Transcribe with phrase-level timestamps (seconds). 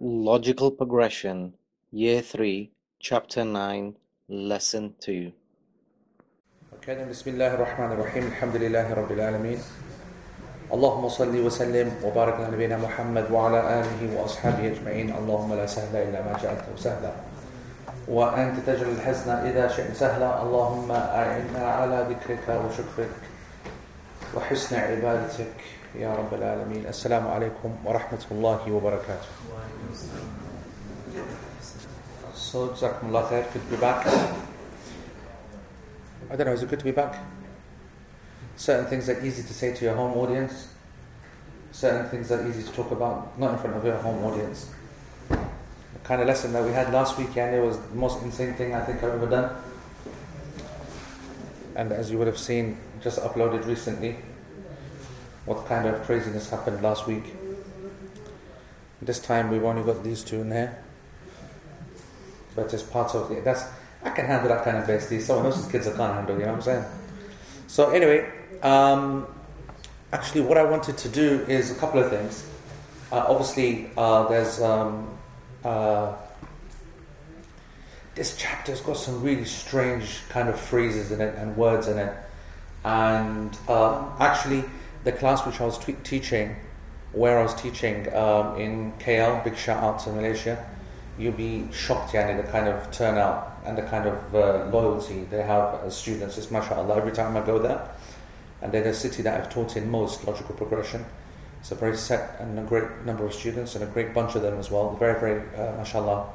[0.00, 1.54] Logical Progression,
[1.90, 3.96] Year 3, Chapter 9,
[4.30, 5.32] Lesson 2.
[6.78, 8.24] Okay, بسم الله الرحمن الرحيم.
[8.30, 9.58] الحمد لله رب العالمين.
[10.70, 15.18] اللهم صل وسلم وبارك على نبينا محمد وعلى آله وأصحابه أجمعين.
[15.18, 17.12] اللهم لا سهل إلا ما جعلته سهلا.
[18.06, 20.42] وأنت تجعل الحزن إذا شئت سهلا.
[20.46, 23.14] اللهم أعنا على ذكرك وشكرك
[24.36, 25.77] وحسن عبادتك.
[25.95, 29.29] يا رب العالمين السلام عليكم ورحمة الله وبركاته
[32.33, 34.05] So, Jazakumullah khair, good to be back.
[36.29, 37.15] I don't know, is it good to be back?
[38.55, 40.67] Certain things are easy to say to your home audience,
[41.71, 44.69] certain things are easy to talk about, not in front of your home audience.
[45.29, 45.37] The
[46.03, 48.81] kind of lesson that we had last weekend, it was the most insane thing I
[48.81, 49.49] think I've ever done.
[51.75, 54.17] And as you would have seen, just uploaded recently,
[55.48, 57.34] what kind of craziness happened last week.
[59.00, 60.78] This time we've only got these two in here.
[62.54, 63.64] But it's part of the, that's,
[64.02, 65.22] I can handle that kind of bestie.
[65.22, 66.84] Someone else's kids I can't handle, you know what I'm saying?
[67.66, 68.30] So anyway,
[68.62, 69.26] um,
[70.12, 72.46] actually what I wanted to do is a couple of things.
[73.10, 75.08] Uh, obviously, uh, there's um,
[75.64, 76.14] uh,
[78.14, 82.14] this chapter's got some really strange kind of phrases in it and words in it.
[82.84, 84.64] And um, actually,
[85.04, 86.56] the class which I was t- teaching,
[87.12, 90.64] where I was teaching um, in KL, big shout out to Malaysia,
[91.18, 95.42] you'll be shocked, Yani, the kind of turnout and the kind of uh, loyalty they
[95.42, 96.38] have as students.
[96.38, 97.90] It's mashallah every time I go there.
[98.62, 101.04] And they're the city that I've taught in most logical progression.
[101.60, 104.42] It's a very set and a great number of students and a great bunch of
[104.42, 104.94] them as well.
[104.96, 106.26] Very, very, uh, mashallah,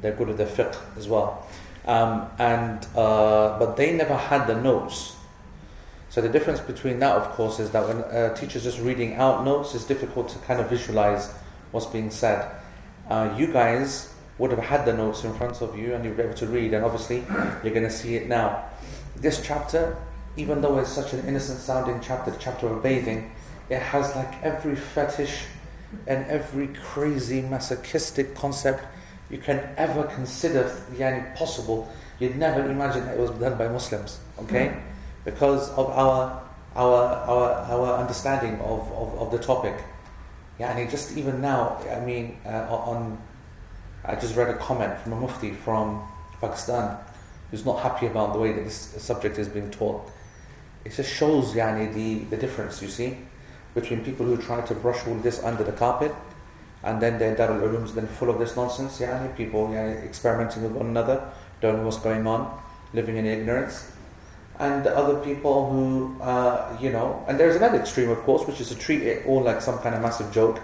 [0.00, 1.46] they're good at their fiqh as well.
[1.86, 5.16] Um, and uh, but they never had the notes.
[6.10, 9.44] So the difference between that, of course, is that when a teacher's just reading out
[9.44, 11.32] notes, it's difficult to kind of visualize
[11.70, 12.50] what's being said.
[13.10, 16.22] Uh, you guys would have had the notes in front of you and you'd be
[16.22, 17.24] able to read, and obviously
[17.62, 18.64] you're going to see it now.
[19.16, 19.96] This chapter,
[20.36, 23.30] even though it's such an innocent sounding chapter, the chapter of bathing,
[23.68, 25.42] it has like every fetish
[26.06, 28.84] and every crazy masochistic concept
[29.28, 31.92] you can ever consider yani, possible.
[32.18, 34.80] You'd never imagine that it was done by Muslims, okay?
[35.30, 36.42] Because of our
[36.74, 39.74] our our, our understanding of, of, of the topic.
[40.58, 43.18] Yeah, and just even now, I mean, uh, on
[44.04, 46.02] I just read a comment from a mufti from
[46.40, 46.96] Pakistan
[47.50, 50.10] who's not happy about the way that this subject is being taught.
[50.84, 53.18] It just shows yani, the, the difference, you see,
[53.74, 56.14] between people who try to brush all this under the carpet
[56.82, 60.62] and then their Darul Ulum is then full of this nonsense, yani, people yani, experimenting
[60.62, 62.60] with one another, don't know what's going on,
[62.94, 63.90] living in ignorance.
[64.58, 68.68] And other people who, uh, you know, and there's another extreme, of course, which is
[68.70, 70.60] to treat it all like some kind of massive joke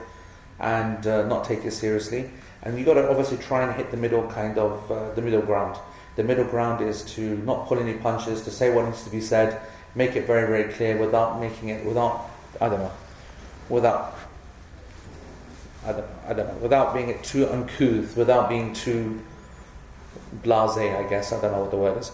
[0.59, 2.31] and uh, not take it seriously.
[2.63, 5.43] And you've got to obviously try and hit the middle kind of, uh, the middle
[5.43, 5.79] ground.
[6.17, 9.21] The middle ground is to not pull any punches, to say what needs to be
[9.21, 9.61] said,
[9.95, 12.93] make it very, very clear without making it, without, I don't know,
[13.69, 14.17] without,
[15.87, 19.21] I don't, I don't know, without being too uncouth, without being too
[20.43, 22.13] blasé, I guess, I don't know what the word is.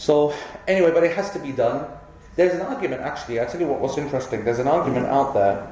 [0.00, 0.32] So,
[0.66, 1.86] anyway, but it has to be done.
[2.34, 4.46] There's an argument, actually, I'll tell you what, what's interesting.
[4.46, 5.70] There's an argument out there,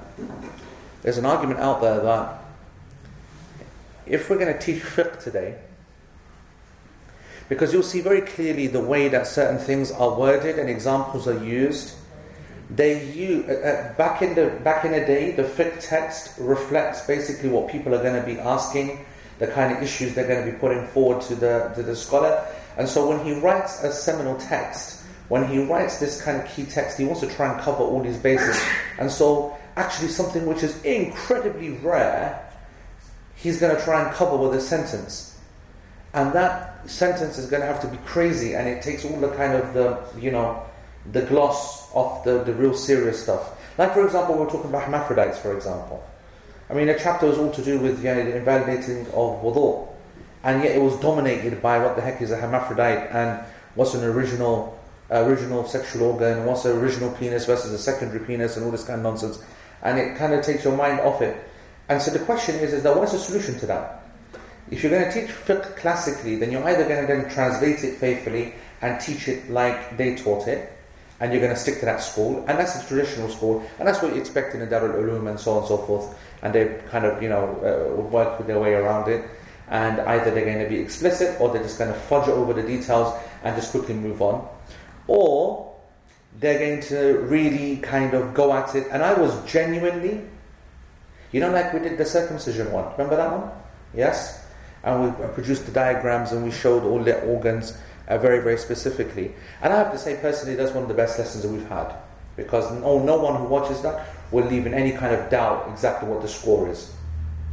[1.02, 2.38] there's an argument out there that
[4.04, 5.56] if we're going to teach fiqh today,
[7.48, 11.42] because you'll see very clearly the way that certain things are worded and examples are
[11.42, 11.94] used.
[12.68, 17.06] They use, uh, uh, back in the back in the day, the fiqh text reflects
[17.06, 19.06] basically what people are going to be asking,
[19.38, 22.46] the kind of issues they're going to be putting forward to the to the scholar.
[22.78, 26.64] And so when he writes a seminal text, when he writes this kind of key
[26.64, 28.58] text, he wants to try and cover all these bases.
[28.98, 32.44] And so actually something which is incredibly rare
[33.38, 35.36] he's going to try and cover with a sentence.
[36.12, 39.30] And that sentence is going to have to be crazy, and it takes all the
[39.30, 40.64] kind of the, you know,
[41.12, 43.56] the gloss off the, the real serious stuff.
[43.78, 46.02] Like, for example, we're talking about hermaphrodites, for example.
[46.68, 49.87] I mean, a chapter was all to do with you know, the invalidating of wudu,
[50.48, 54.02] and yet it was dominated by what the heck is a hermaphrodite and what's an
[54.02, 54.80] original
[55.10, 58.98] original sexual organ, what's an original penis versus a secondary penis, and all this kind
[58.98, 59.42] of nonsense.
[59.82, 61.36] And it kind of takes your mind off it.
[61.90, 64.04] And so the question is, is that what's the solution to that?
[64.70, 67.98] If you're going to teach fiqh classically, then you're either going to then translate it
[67.98, 70.72] faithfully and teach it like they taught it,
[71.20, 74.00] and you're going to stick to that school, and that's the traditional school, and that's
[74.02, 76.80] what you expect in the Darul Ulum and so on and so forth, and they
[76.88, 79.28] kind of, you know, uh, work their way around it,
[79.70, 82.62] and either they're going to be explicit or they're just going to fudge over the
[82.62, 84.48] details and just quickly move on,
[85.06, 85.74] or
[86.40, 90.22] they're going to really kind of go at it, and I was genuinely
[91.32, 92.90] You know, like we did the circumcision one.
[92.92, 93.50] Remember that one?
[93.94, 94.46] Yes?
[94.82, 97.76] And we produced the diagrams and we showed all the organs
[98.06, 99.34] uh, very, very specifically.
[99.60, 101.94] And I have to say, personally, that's one of the best lessons that we've had.
[102.36, 106.08] Because no, no one who watches that will leave in any kind of doubt exactly
[106.08, 106.94] what the score is.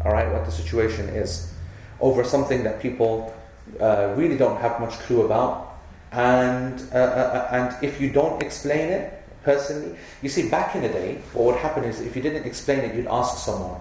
[0.05, 1.51] All right, what the situation is.
[1.99, 3.33] Over something that people
[3.79, 5.77] uh, really don't have much clue about.
[6.11, 10.81] And, uh, uh, uh and if you don't explain it, personally, you see, back in
[10.81, 13.79] the day, what would happen is if you didn't explain it, you'd ask someone,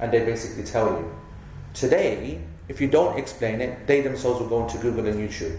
[0.00, 1.14] and they basically tell you.
[1.72, 5.58] Today, if you don't explain it, they themselves will go into Google and YouTube.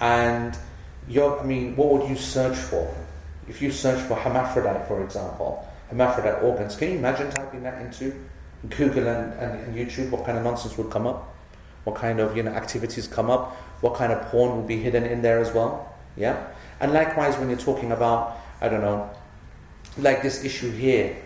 [0.00, 0.56] And
[1.08, 2.94] you're, I mean, what would you search for?
[3.48, 8.14] If you search for hermaphrodite, for example, hermaphrodite organs, can you imagine typing that into
[8.68, 10.10] Google and, and, YouTube?
[10.10, 11.34] What kind of nonsense would come up?
[11.84, 13.54] What kind of you know activities come up?
[13.80, 15.94] What kind of porn will be hidden in there as well?
[16.16, 16.48] Yeah.
[16.80, 19.10] And likewise, when you're talking about, I don't know,
[19.98, 21.16] like this issue here,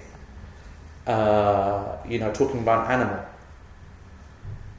[1.06, 3.24] uh, you know, talking about an animal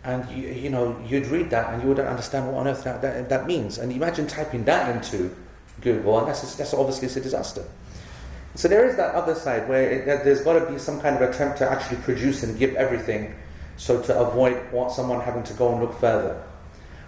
[0.04, 3.02] and you, you know you'd read that and you wouldn't understand what on earth that,
[3.02, 5.36] that, that means and imagine typing that into
[5.82, 7.64] Google and that's, that's obviously a disaster
[8.56, 11.30] so there is that other side where it, there's got to be some kind of
[11.30, 13.36] attempt to actually produce and give everything
[13.78, 14.62] so to avoid
[14.92, 16.44] someone having to go and look further.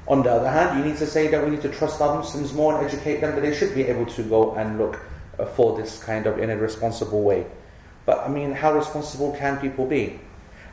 [0.07, 2.53] On the other hand you need to say that we need to trust our Muslims
[2.53, 4.99] more and educate them that they should be able to go and look
[5.37, 7.45] uh, for this kind of in a responsible way.
[8.05, 10.19] But I mean how responsible can people be?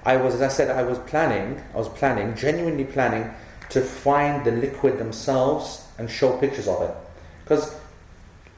[0.05, 3.31] I was, as I said, I was planning, I was planning, genuinely planning
[3.70, 6.94] to find the liquid themselves and show pictures of it.
[7.44, 7.75] Because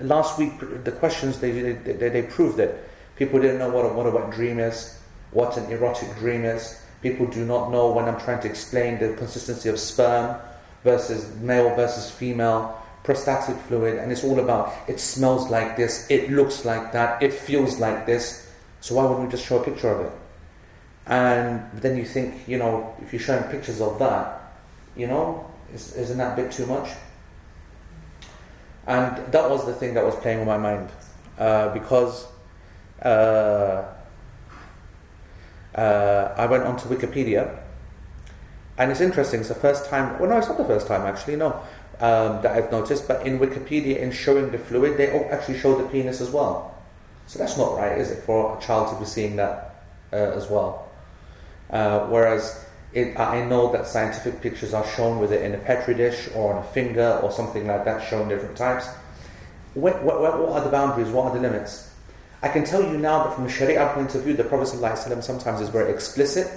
[0.00, 0.52] last week,
[0.84, 2.76] the questions, they, they, they proved that
[3.16, 4.98] people didn't know what a, what a wet dream is,
[5.30, 6.80] what an erotic dream is.
[7.02, 10.40] People do not know when I'm trying to explain the consistency of sperm
[10.84, 16.30] versus male versus female, prostatic fluid, and it's all about it smells like this, it
[16.30, 18.48] looks like that, it feels like this.
[18.80, 20.12] So why wouldn't we just show a picture of it?
[21.06, 24.54] And then you think, you know, if you're showing pictures of that,
[24.96, 26.90] you know, is, isn't that a bit too much?
[28.87, 30.90] And that was the thing that was playing on my mind.
[31.38, 32.26] Uh, because
[33.02, 33.84] uh,
[35.75, 37.58] uh, I went onto Wikipedia,
[38.79, 41.37] and it's interesting, it's the first time, well, no, it's not the first time actually,
[41.37, 41.62] no,
[42.00, 45.88] um, that I've noticed, but in Wikipedia, in showing the fluid, they actually show the
[45.88, 46.75] penis as well.
[47.26, 50.49] So that's not right, is it, for a child to be seeing that uh, as
[50.49, 50.90] well?
[51.70, 52.61] Uh, whereas
[52.94, 56.54] it, I know that scientific pictures are shown with it in a petri dish or
[56.54, 58.86] on a finger or something like that, shown different types.
[59.74, 61.08] What, what, what are the boundaries?
[61.08, 61.90] What are the limits?
[62.42, 65.22] I can tell you now that from a Sharia point of view, the Prophet ﷺ
[65.22, 66.50] sometimes is very explicit,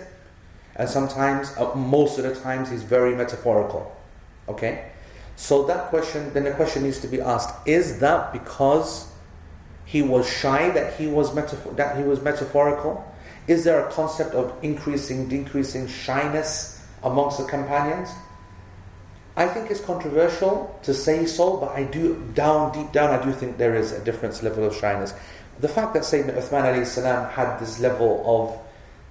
[0.76, 3.96] and sometimes, uh, most of the times, he's very metaphorical.
[4.50, 4.92] Okay?
[5.38, 9.08] So that question, then the question needs to be asked: Is that because
[9.86, 13.06] he was shy that he was metaphor- that he was metaphorical?
[13.48, 18.10] Is there a concept of increasing, decreasing shyness amongst the companions?
[19.38, 23.32] I think it's controversial to say so, but I do, down, deep down, I do
[23.32, 25.14] think there is a different level of shyness.
[25.60, 28.60] The fact that Sayyidina Uthman salam had this level of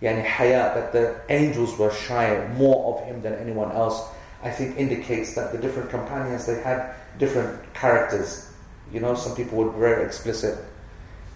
[0.03, 4.03] yani, haya, that the angels were shy more of him than anyone else,
[4.43, 8.51] I think indicates that the different companions, they had different characters.
[8.93, 10.59] You know, some people were very explicit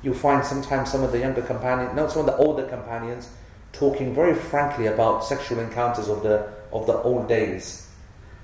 [0.02, 3.30] you find sometimes some of the younger companions, no, some of the older companions,
[3.72, 7.88] talking very frankly about sexual encounters of the of the old days.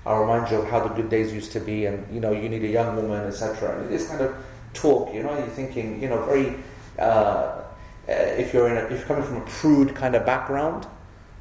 [0.05, 2.49] I remind you of how the good days used to be, and you know, you
[2.49, 3.85] need a young woman, etc.
[3.87, 4.35] This kind of
[4.73, 6.55] talk, you know, you're thinking, you know, very.
[6.99, 7.61] Uh,
[8.07, 10.85] uh, if you're in a, if you're coming from a prude kind of background,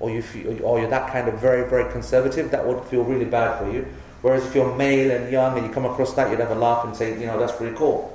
[0.01, 3.27] or you feel, or you're that kind of very very conservative, that would feel really
[3.27, 3.87] bad for you.
[4.23, 6.87] Whereas if you're male and young and you come across that, you'd have a laugh
[6.87, 8.14] and say, you know, that's pretty cool.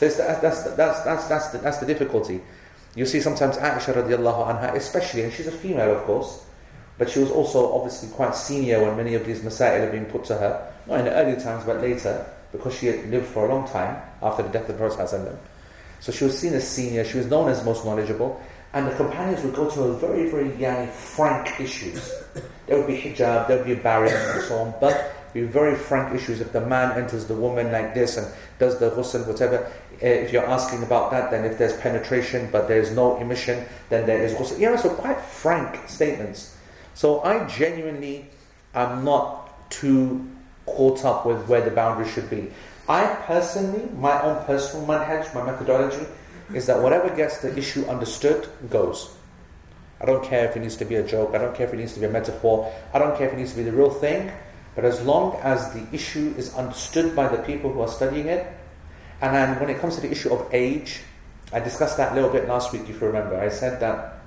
[0.00, 2.40] So that's, that's, that's, that's, that's, the, that's the difficulty.
[2.94, 6.42] You see sometimes Aisha radiallahu anha, especially, and she's a female of course,
[6.96, 10.24] but she was also obviously quite senior when many of these masail are being put
[10.24, 10.72] to her.
[10.86, 14.00] Not in the early times, but later, because she had lived for a long time
[14.22, 15.38] after the death of the Prophet.
[16.00, 18.40] So she was seen as senior, she was known as most knowledgeable,
[18.72, 22.10] and the companions would go to her very, very young, frank issues.
[22.66, 25.74] There would be hijab, there would be a barrier, and so on, but be very
[25.74, 26.40] frank issues.
[26.40, 28.26] If the man enters the woman like this and
[28.58, 29.64] does the ghusl, whatever,
[30.02, 34.06] uh, if you're asking about that, then if there's penetration but there's no emission, then
[34.06, 34.58] there is ghusl.
[34.58, 36.56] Know, so quite frank statements.
[36.94, 38.26] So I genuinely
[38.74, 40.28] am not too
[40.66, 42.50] caught up with where the boundaries should be.
[42.88, 46.06] I personally, my own personal manhaj, my methodology,
[46.54, 49.14] is that whatever gets the issue understood goes.
[50.00, 51.76] I don't care if it needs to be a joke, I don't care if it
[51.76, 53.90] needs to be a metaphor, I don't care if it needs to be the real
[53.90, 54.32] thing.
[54.74, 58.46] But as long as the issue is understood by the people who are studying it,
[59.20, 61.00] and then when it comes to the issue of age,
[61.52, 63.38] I discussed that a little bit last week, if you remember.
[63.38, 64.20] I said that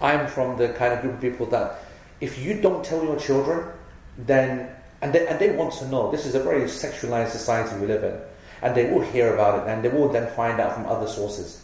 [0.00, 1.84] I'm from the kind of group of people that
[2.20, 3.68] if you don't tell your children,
[4.16, 4.70] then
[5.02, 6.10] and they, and they want to know.
[6.10, 8.18] This is a very sexualized society we live in,
[8.62, 11.62] and they will hear about it, and they will then find out from other sources.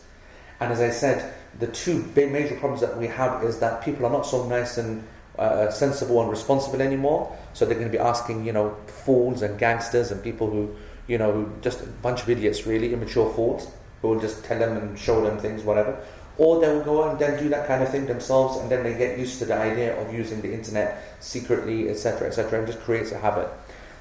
[0.60, 4.04] And as I said, the two big major problems that we have is that people
[4.04, 5.02] are not so nice and
[5.38, 7.34] uh, sensible and responsible anymore.
[7.52, 10.74] So they're going to be asking, you know, fools and gangsters and people who,
[11.06, 13.68] you know, who just a bunch of idiots, really immature fools,
[14.02, 15.98] who will just tell them and show them things, whatever.
[16.38, 18.94] Or they will go and then do that kind of thing themselves, and then they
[18.94, 23.12] get used to the idea of using the internet secretly, etc., etc., and just creates
[23.12, 23.48] a habit.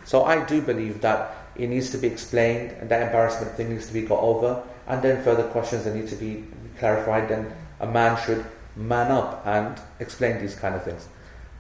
[0.06, 3.88] So I do believe that it needs to be explained, and that embarrassment thing needs
[3.88, 6.46] to be got over, and then further questions that need to be
[6.77, 7.27] clarified.
[7.27, 7.51] Then
[7.82, 11.10] a man should man up and explain these kind of things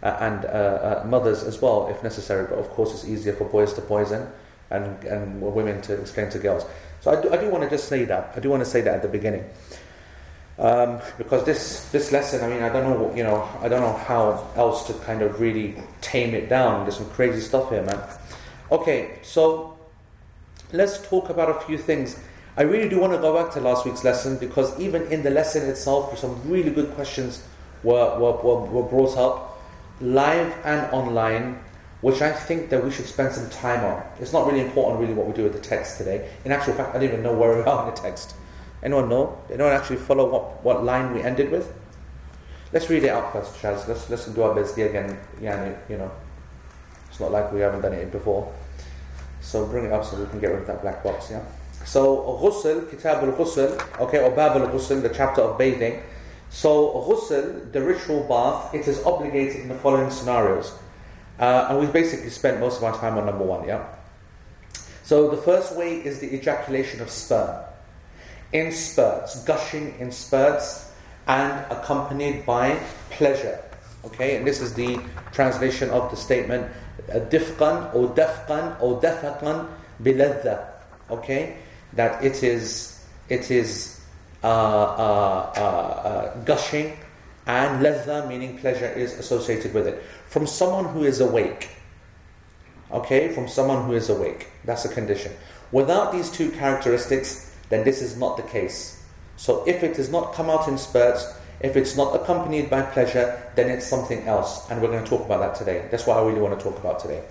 [0.01, 2.47] and uh, uh, mothers as well, if necessary.
[2.47, 4.27] But of course, it's easier for boys to poison
[4.69, 6.65] and, and women to explain to girls.
[7.01, 8.33] So I do, I do want to just say that.
[8.35, 9.45] I do want to say that at the beginning.
[10.57, 13.93] Um, because this this lesson, I mean, I don't know, you know, I don't know
[13.93, 16.83] how else to kind of really tame it down.
[16.83, 18.01] There's some crazy stuff here, man.
[18.69, 19.77] Okay, so
[20.73, 22.19] let's talk about a few things.
[22.57, 25.29] I really do want to go back to last week's lesson because even in the
[25.29, 27.41] lesson itself, some really good questions
[27.83, 29.48] were, were, were, were brought up
[30.01, 31.59] live and online,
[32.01, 34.03] which I think that we should spend some time on.
[34.19, 36.29] It's not really important, really, what we do with the text today.
[36.45, 38.35] In actual fact, I don't even know where we are in the text.
[38.81, 39.37] Anyone know?
[39.51, 41.73] Anyone actually follow what, what line we ended with?
[42.71, 43.87] Let's read it out first, Shaz.
[43.87, 45.17] Let's, let's do our best here again.
[45.41, 46.11] Yeah, you know.
[47.09, 48.53] It's not like we haven't done it before.
[49.41, 51.43] So bring it up so we can get rid of that black box, yeah?
[51.85, 56.03] So, Ghusl, Kitab al Ghusl, okay, or Bab al Ghusl, the chapter of bathing.
[56.49, 60.73] So, ghusl, the ritual bath, it is obligated in the following scenarios.
[61.39, 63.85] Uh, and we've basically spent most of our time on number one, yeah?
[65.03, 67.63] So, the first way is the ejaculation of sperm.
[68.51, 70.91] In spurts, gushing in spurts,
[71.27, 72.79] and accompanied by
[73.11, 73.63] pleasure.
[74.03, 74.99] Okay, and this is the
[75.31, 76.71] translation of the statement
[77.09, 79.67] difqan or dafqan or dafaqan
[80.01, 80.65] biladha.
[81.09, 81.57] Okay,
[81.93, 83.98] that it is it is uh, uh, uh,
[84.41, 86.97] Uh, uh, uh, gushing,
[87.45, 90.01] and ladha, meaning pleasure, is associated with it.
[90.27, 91.69] From someone who is awake.
[92.91, 94.47] Okay, from someone who is awake.
[94.63, 95.33] That's a condition.
[95.71, 99.03] Without these two characteristics, then this is not the case.
[99.35, 103.51] So if it does not come out in spurts, if it's not accompanied by pleasure,
[103.55, 104.69] then it's something else.
[104.69, 105.87] And we're going to talk about that today.
[105.91, 107.23] That's what I really want to talk about today.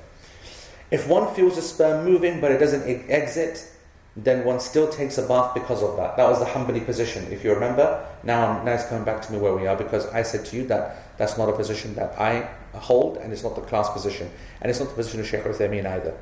[0.90, 3.70] If one feels the sperm moving but it doesn't exit,
[4.24, 6.16] then one still takes a bath because of that.
[6.16, 8.04] That was the Hanbali position, if you remember.
[8.24, 10.66] Now, now it's coming back to me where we are because I said to you
[10.66, 14.28] that that's not a position that I hold and it's not the class position.
[14.60, 16.14] And it's not the position of Shaykh Uthaymeen either.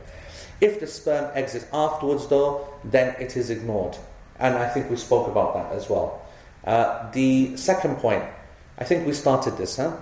[0.60, 3.96] If the sperm exits afterwards, though, then it is ignored.
[4.38, 6.22] And I think we spoke about that as well.
[6.64, 8.24] Uh, the second point,
[8.78, 9.96] I think we started this, huh?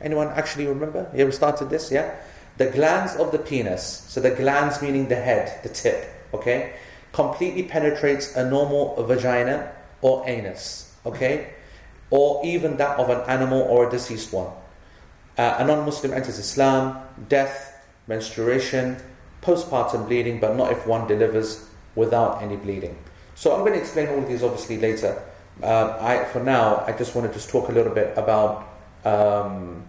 [0.00, 1.10] Anyone actually remember?
[1.14, 2.14] Yeah, we started this, yeah?
[2.58, 4.04] The glans of the penis.
[4.08, 6.74] So the glans meaning the head, the tip, okay?
[7.12, 11.54] Completely penetrates a normal vagina or anus, okay?
[12.10, 14.48] Or even that of an animal or a deceased one.
[15.38, 18.96] Uh, a non Muslim enters Islam, death, menstruation,
[19.40, 22.96] postpartum bleeding, but not if one delivers without any bleeding.
[23.34, 25.22] So I'm going to explain all these obviously later.
[25.62, 28.68] Uh, I, for now, I just want to just talk a little bit about.
[29.04, 29.84] Um,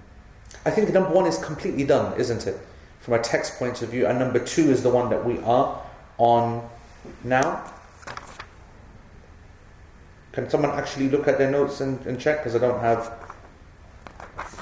[0.65, 2.57] I think number one is completely done, isn't it?
[3.01, 5.81] From a text point of view, and number two is the one that we are
[6.17, 6.69] on
[7.23, 7.63] now?
[10.31, 12.39] Can someone actually look at their notes and, and check?
[12.39, 13.13] Because I don't have.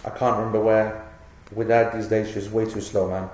[0.03, 1.07] I can't remember where.
[1.53, 3.29] With that these days, she's way too slow, man.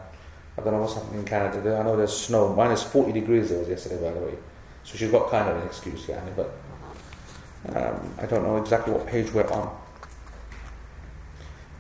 [0.58, 1.78] I don't know what's happening in Canada.
[1.78, 2.56] I know there's snow.
[2.56, 3.52] 40 degrees.
[3.52, 4.38] It was yesterday, by the way.
[4.84, 6.22] So she's got kind of an excuse, yeah.
[6.36, 6.52] But
[7.76, 9.76] um, I don't know exactly what page we're on.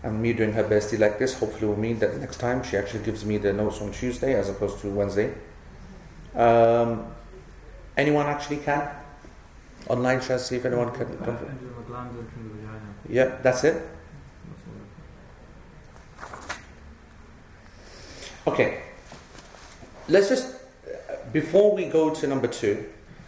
[0.04, 3.04] And me doing her bestie like this hopefully will mean that next time she actually
[3.04, 5.34] gives me the notes on Tuesday as opposed to Wednesday.
[6.36, 7.08] Um,
[7.98, 8.90] Anyone actually can?
[9.90, 11.08] Online, shall see if anyone can.
[13.10, 13.82] Yeah, that's it.
[18.46, 18.82] Okay.
[20.08, 20.56] Let's just,
[21.34, 22.86] before we go to number two,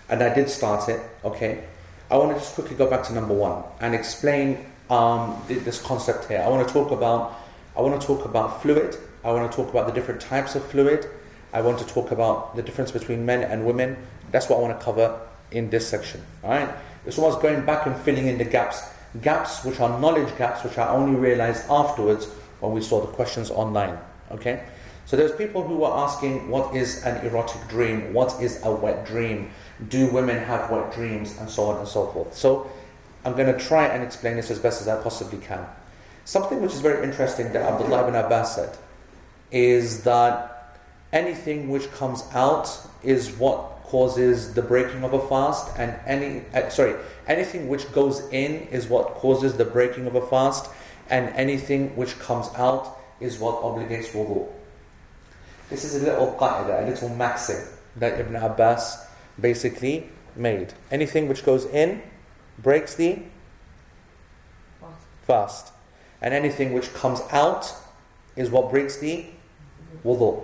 [0.07, 1.65] and I did start it, okay,
[2.09, 6.27] I want to just quickly go back to number one and explain um, this concept
[6.27, 6.41] here.
[6.43, 7.35] I want to talk about,
[7.75, 8.97] I want to talk about fluid.
[9.23, 11.07] I want to talk about the different types of fluid.
[11.53, 13.97] I want to talk about the difference between men and women.
[14.31, 15.19] That's what I want to cover
[15.51, 16.23] in this section.
[16.43, 16.69] Alright?
[17.05, 18.83] It's almost going back and filling in the gaps.
[19.21, 22.27] Gaps which are knowledge gaps which I only realized afterwards
[22.59, 23.97] when we saw the questions online.
[24.31, 24.63] Okay?
[25.05, 28.13] So there's people who were asking what is an erotic dream?
[28.13, 29.49] What is a wet dream?
[29.87, 31.35] Do women have wet dreams?
[31.39, 32.35] And so on and so forth.
[32.35, 32.69] So
[33.25, 35.65] I'm going to try and explain this as best as I possibly can.
[36.25, 38.77] Something which is very interesting that Abdullah ibn Abbas said
[39.51, 40.77] is that
[41.11, 42.69] anything which comes out
[43.01, 46.95] is what causes the breaking of a fast, and any uh, sorry,
[47.27, 50.69] anything which goes in is what causes the breaking of a fast,
[51.09, 54.47] and anything which comes out is what obligates wudu.
[55.71, 59.07] This is a little qaida, a little maxim that Ibn Abbas
[59.39, 60.73] basically made.
[60.91, 62.03] Anything which goes in
[62.59, 63.23] breaks the
[65.23, 65.71] fast.
[66.21, 67.73] And anything which comes out
[68.35, 69.25] is what breaks the
[70.05, 70.43] wudu.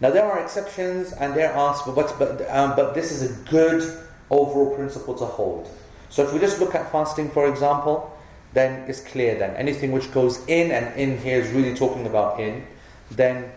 [0.00, 3.82] Now there are exceptions and there are, but, but, um, but this is a good
[4.30, 5.70] overall principle to hold.
[6.08, 8.16] So if we just look at fasting, for example,
[8.52, 9.54] then it's clear then.
[9.56, 12.66] Anything which goes in, and in here is really talking about in,
[13.10, 13.52] then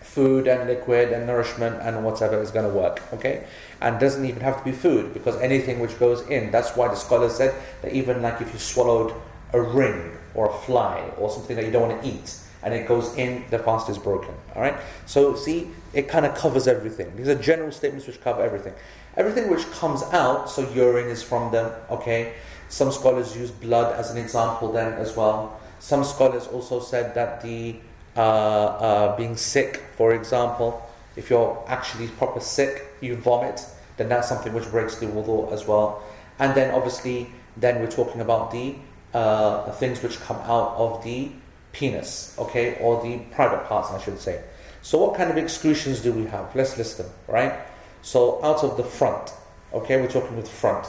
[0.00, 3.02] food and liquid and nourishment and whatever is going to work.
[3.12, 3.46] Okay?
[3.80, 6.94] And doesn't even have to be food because anything which goes in, that's why the
[6.94, 9.14] scholars said that even like if you swallowed
[9.52, 12.86] a ring or a fly or something that you don't want to eat and it
[12.86, 14.34] goes in, the fast is broken.
[14.54, 14.76] All right?
[15.06, 17.14] So, see, it kind of covers everything.
[17.16, 18.74] These are general statements which cover everything.
[19.16, 22.34] Everything which comes out, so urine is from them, okay?
[22.68, 25.60] Some scholars use blood as an example then as well.
[25.80, 27.76] Some scholars also said that the
[28.16, 34.28] uh, uh, being sick, for example, if you're actually proper sick, you vomit, then that's
[34.28, 36.02] something which breaks the wudu as well.
[36.38, 38.76] And then obviously, then we're talking about the
[39.12, 41.30] uh, things which come out of the
[41.72, 44.42] penis, okay, or the private parts, I should say.
[44.82, 46.54] So, what kind of excretions do we have?
[46.54, 47.54] Let's list them, right?
[48.02, 49.32] So, out of the front,
[49.72, 50.86] okay, we're talking with front.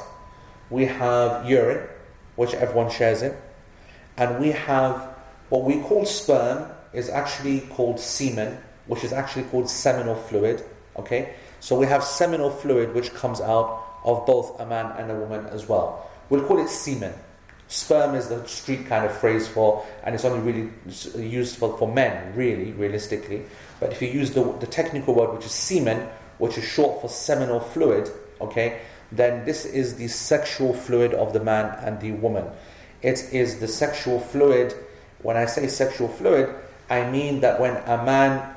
[0.69, 1.87] We have urine,
[2.35, 3.35] which everyone shares in,
[4.17, 4.95] and we have
[5.49, 8.57] what we call sperm, is actually called semen,
[8.87, 10.63] which is actually called seminal fluid,
[10.97, 11.33] okay?
[11.59, 15.45] So, we have seminal fluid which comes out of both a man and a woman
[15.47, 16.09] as well.
[16.29, 17.13] We'll call it semen.
[17.71, 21.87] Sperm is the street kind of phrase for, and it's only really used for, for
[21.87, 23.43] men, really, realistically.
[23.79, 27.07] But if you use the, the technical word, which is semen, which is short for
[27.07, 28.09] seminal fluid,
[28.41, 28.81] okay,
[29.13, 32.45] then this is the sexual fluid of the man and the woman.
[33.01, 34.75] It is the sexual fluid.
[35.21, 36.53] When I say sexual fluid,
[36.89, 38.53] I mean that when a man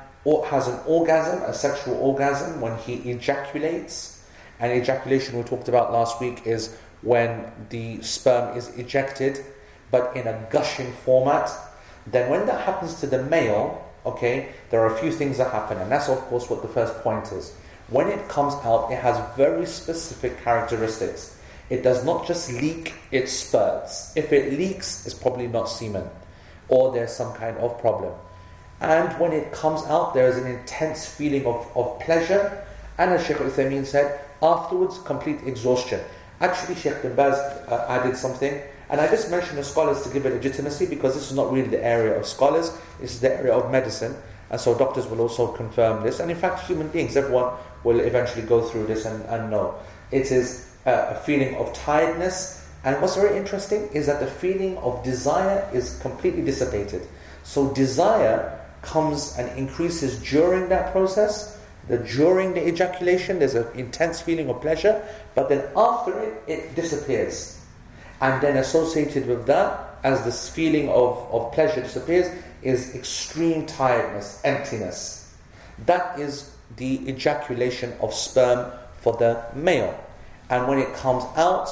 [0.51, 4.25] has an orgasm, a sexual orgasm, when he ejaculates,
[4.59, 9.45] and ejaculation we talked about last week is when the sperm is ejected,
[9.91, 11.51] but in a gushing format,
[12.07, 15.79] then when that happens to the male, okay, there are a few things that happen,
[15.79, 17.55] and that's of course what the first point is.
[17.89, 21.39] When it comes out, it has very specific characteristics.
[21.69, 24.17] It does not just leak, it spurts.
[24.17, 26.09] If it leaks, it's probably not semen,
[26.69, 28.15] or there's some kind of problem.
[28.81, 33.27] And when it comes out, there is an intense feeling of, of pleasure, and as
[33.27, 36.01] Sheikh Uthaymeen said, afterwards, complete exhaustion.
[36.45, 40.27] Actually, Sheikh bin Baz uh, added something, and I just mentioned the scholars to give
[40.27, 43.55] it legitimacy because this is not really the area of scholars, this is the area
[43.55, 44.15] of medicine,
[44.51, 46.21] and so doctors will also confirm this.
[46.21, 49.75] And in fact, human beings, everyone will eventually go through this and, and know.
[50.11, 54.77] It is a, a feeling of tiredness, and what's very interesting is that the feeling
[54.79, 57.09] of desire is completely dissipated.
[57.43, 61.54] So, desire comes and increases during that process
[61.89, 65.03] that during the ejaculation there's an intense feeling of pleasure,
[65.35, 67.61] but then after it, it disappears.
[68.21, 72.31] And then associated with that, as this feeling of, of pleasure disappears,
[72.63, 75.35] is extreme tiredness, emptiness.
[75.87, 79.99] That is the ejaculation of sperm for the male.
[80.49, 81.71] And when it comes out,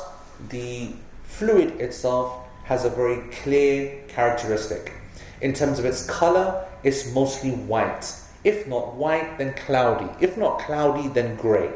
[0.51, 0.93] the
[1.25, 4.93] fluid itself has a very clear characteristic.
[5.41, 10.11] In terms of its color, it's mostly white if not white, then cloudy.
[10.21, 11.73] If not cloudy, then grey.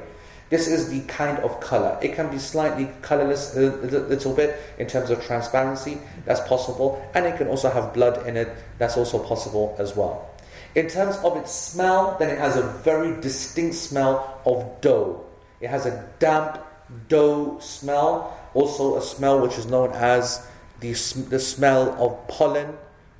[0.48, 1.98] This is the kind of color.
[2.00, 7.26] It can be slightly colorless a little bit in terms of transparency, that's possible, and
[7.26, 8.48] it can also have blood in it,
[8.79, 10.31] that's also possible as well.
[10.76, 15.24] In terms of its smell, then it has a very distinct smell of dough.
[15.61, 16.61] It has a damp
[17.09, 20.46] dough smell, also a smell which is known as
[20.81, 20.92] the,
[21.29, 22.76] the smell of pollen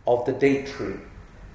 [0.07, 0.97] of the date tree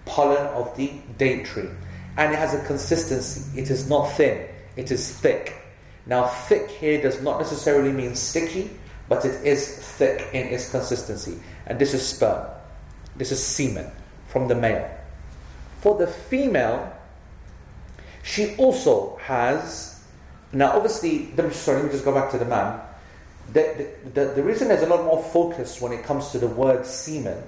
[0.05, 1.69] pollen of the date tree.
[2.17, 3.59] And it has a consistency.
[3.59, 5.55] It is not thin, it is thick.
[6.05, 8.71] Now, thick here does not necessarily mean sticky,
[9.07, 11.39] but it is thick in its consistency.
[11.67, 12.47] And this is sperm.
[13.15, 13.91] This is semen
[14.27, 14.89] from the male.
[15.81, 16.91] For the female,
[18.23, 20.03] she also has.
[20.53, 22.79] Now, obviously, sorry, let me just go back to the man.
[23.53, 26.47] The, the, the, the reason there's a lot more focus when it comes to the
[26.47, 27.43] word semen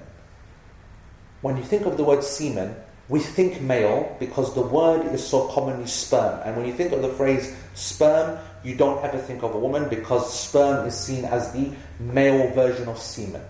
[1.44, 2.74] when you think of the word semen,
[3.10, 6.40] we think male because the word is so commonly sperm.
[6.42, 9.90] And when you think of the phrase sperm, you don't ever think of a woman
[9.90, 13.42] because sperm is seen as the male version of semen.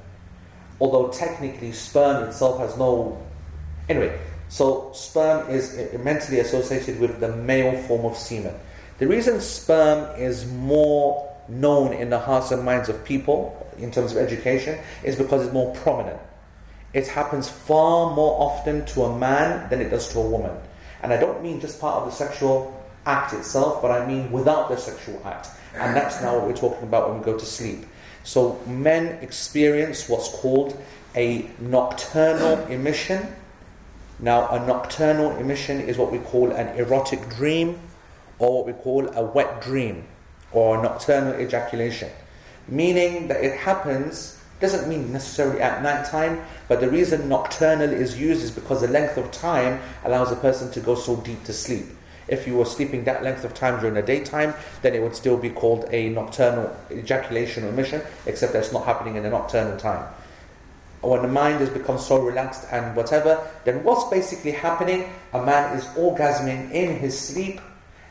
[0.81, 3.25] Although technically sperm itself has no.
[3.89, 8.57] Anyway, so sperm is mentally associated with the male form of semen.
[8.99, 14.11] The reason sperm is more known in the hearts and minds of people in terms
[14.11, 16.19] of education is because it's more prominent.
[16.95, 20.57] It happens far more often to a man than it does to a woman.
[21.03, 24.71] And I don't mean just part of the sexual act itself, but I mean without
[24.71, 25.49] the sexual act.
[25.75, 27.85] And that's now what we're talking about when we go to sleep.
[28.23, 30.81] So men experience what's called
[31.17, 33.27] a nocturnal emission.
[34.21, 37.81] Now, a nocturnal emission is what we call an erotic dream
[38.39, 40.05] or what we call a wet dream
[40.53, 42.11] or nocturnal ejaculation.
[42.69, 48.19] Meaning that it happens, doesn't mean necessarily at night time, but the reason nocturnal is
[48.19, 51.53] used is because the length of time allows a person to go so deep to
[51.53, 51.87] sleep.
[52.27, 55.37] If you were sleeping that length of time during the daytime, then it would still
[55.37, 59.77] be called a nocturnal ejaculation or emission, except that it's not happening in the nocturnal
[59.77, 60.07] time.
[61.03, 65.11] When the mind has become so relaxed and whatever, then what's basically happening?
[65.35, 67.61] A man is orgasming in his sleep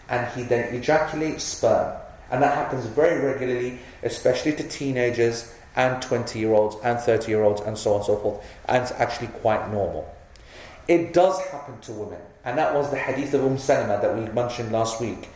[0.09, 1.97] and he then ejaculates sperm.
[2.29, 7.43] And that happens very regularly, especially to teenagers and 20 year olds and 30 year
[7.43, 8.45] olds and so on and so forth.
[8.65, 10.13] And it's actually quite normal.
[10.87, 12.19] It does happen to women.
[12.45, 15.29] And that was the hadith of Umm Salama that we mentioned last week.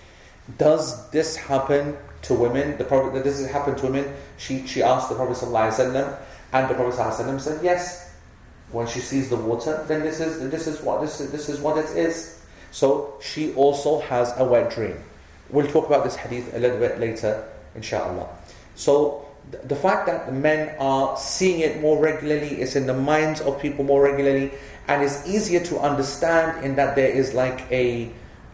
[0.58, 2.78] Does this happen to women?
[2.78, 4.14] The Prophet, does this happen to women?
[4.38, 6.20] She, she asked the Prophet ﷺ,
[6.54, 8.16] and the Prophet ﷺ said, yes.
[8.72, 11.60] When she sees the water, then this is, this is, what, this, is, this is
[11.62, 12.42] what it is.
[12.72, 14.98] So she also has a wet dream.
[15.50, 18.28] We'll talk about this hadith a little bit later, inshallah.
[18.76, 23.60] So the fact that men are seeing it more regularly, it's in the minds of
[23.62, 24.52] people more regularly,
[24.88, 28.12] and it's easier to understand in that there is like a,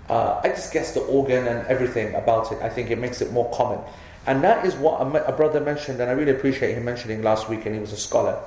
[0.10, 2.62] uh, I just guess the organ and everything about it.
[2.62, 3.79] I think it makes it more common.
[4.25, 7.49] And that is what a, a brother mentioned, and I really appreciate him mentioning last
[7.49, 8.39] week, and he was a scholar.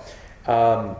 [0.46, 0.96] Um,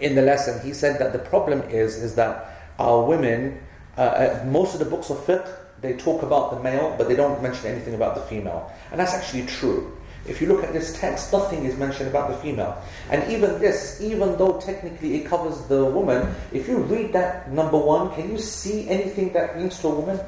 [0.00, 3.60] in the lesson, he said that the problem is, is that our women,
[3.98, 5.48] uh, uh, most of the books of fiqh,
[5.80, 8.70] they talk about the male, but they don't mention anything about the female.
[8.90, 9.96] And that's actually true.
[10.26, 12.80] If you look at this text, nothing is mentioned about the female.
[13.10, 17.76] And even this, even though technically it covers the woman, if you read that number
[17.78, 20.20] one, can you see anything that means to a woman?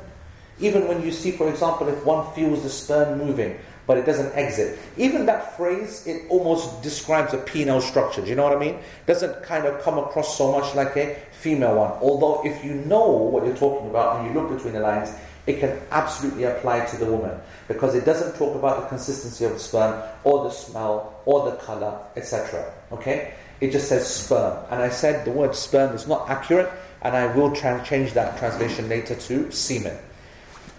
[0.58, 4.34] Even when you see, for example, if one feels the sperm moving, but it doesn't
[4.34, 4.78] exit.
[4.96, 8.22] Even that phrase, it almost describes a penile structure.
[8.22, 8.78] Do you know what I mean?
[9.06, 11.92] Doesn't kind of come across so much like a female one.
[12.00, 15.10] Although, if you know what you're talking about and you look between the lines,
[15.46, 19.52] it can absolutely apply to the woman because it doesn't talk about the consistency of
[19.52, 22.72] the sperm or the smell or the color, etc.
[22.92, 23.34] Okay?
[23.60, 24.64] It just says sperm.
[24.70, 26.70] And I said the word sperm is not accurate,
[27.02, 29.98] and I will tra- change that translation later to semen.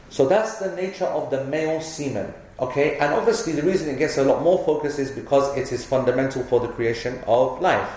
[0.09, 2.33] So that's the nature of the male semen.
[2.59, 2.97] Okay?
[2.97, 6.43] And obviously, the reason it gets a lot more focus is because it is fundamental
[6.43, 7.89] for the creation of life.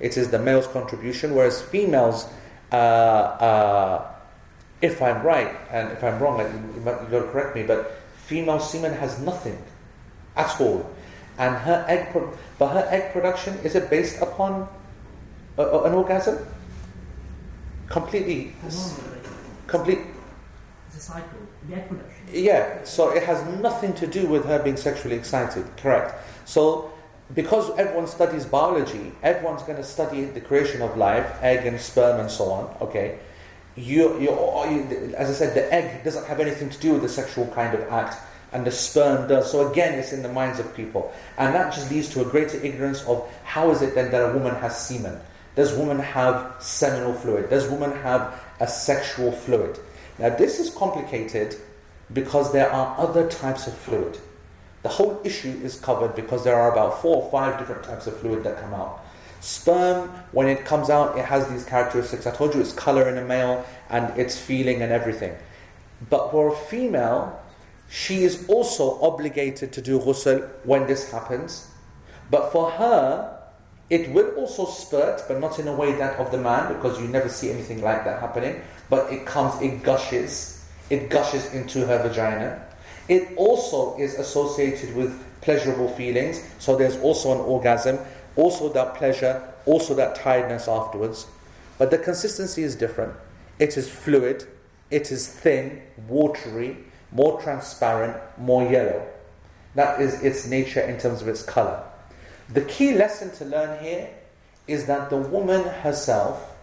[0.00, 2.26] It is the male's contribution, whereas females.
[2.72, 4.09] Uh, uh,
[4.82, 6.50] if I'm right and if I'm wrong, like,
[7.10, 9.62] you, to correct me, but female semen has nothing
[10.36, 10.90] at all.
[11.38, 14.68] And her egg, pro- but her egg production, is it based upon
[15.56, 16.38] a, a, an orgasm?
[17.88, 18.52] Completely.
[19.66, 20.00] Complete.
[20.88, 21.38] It's a cycle.
[21.68, 22.24] The egg production.
[22.32, 26.14] Yeah, so it has nothing to do with her being sexually excited, correct.
[26.44, 26.92] So,
[27.34, 32.20] because everyone studies biology, everyone's going to study the creation of life, egg and sperm
[32.20, 33.18] and so on, okay?
[33.80, 37.46] You, you, as I said, the egg doesn't have anything to do with the sexual
[37.48, 38.16] kind of act,
[38.52, 39.50] and the sperm does.
[39.50, 42.58] So again, it's in the minds of people, and that just leads to a greater
[42.58, 45.18] ignorance of how is it then that a woman has semen?
[45.56, 47.50] Does woman have seminal fluid?
[47.50, 49.78] Does woman have a sexual fluid?
[50.18, 51.56] Now, this is complicated
[52.12, 54.18] because there are other types of fluid.
[54.82, 58.16] The whole issue is covered because there are about four or five different types of
[58.18, 59.04] fluid that come out.
[59.40, 62.26] Sperm, when it comes out, it has these characteristics.
[62.26, 65.34] I told you it's color in a male and its feeling and everything.
[66.08, 67.40] But for a female,
[67.88, 71.68] she is also obligated to do ghusl when this happens.
[72.30, 73.38] But for her,
[73.88, 77.08] it will also spurt, but not in a way that of the man, because you
[77.08, 78.60] never see anything like that happening.
[78.88, 82.64] But it comes, it gushes, it gushes into her vagina.
[83.08, 87.98] It also is associated with pleasurable feelings, so there's also an orgasm
[88.36, 91.26] also that pleasure, also that tiredness afterwards.
[91.78, 93.14] But the consistency is different.
[93.58, 94.46] It is fluid,
[94.90, 96.76] it is thin, watery,
[97.12, 99.06] more transparent, more yellow.
[99.74, 101.82] That is its nature in terms of its color.
[102.52, 104.10] The key lesson to learn here
[104.66, 106.56] is that the woman herself,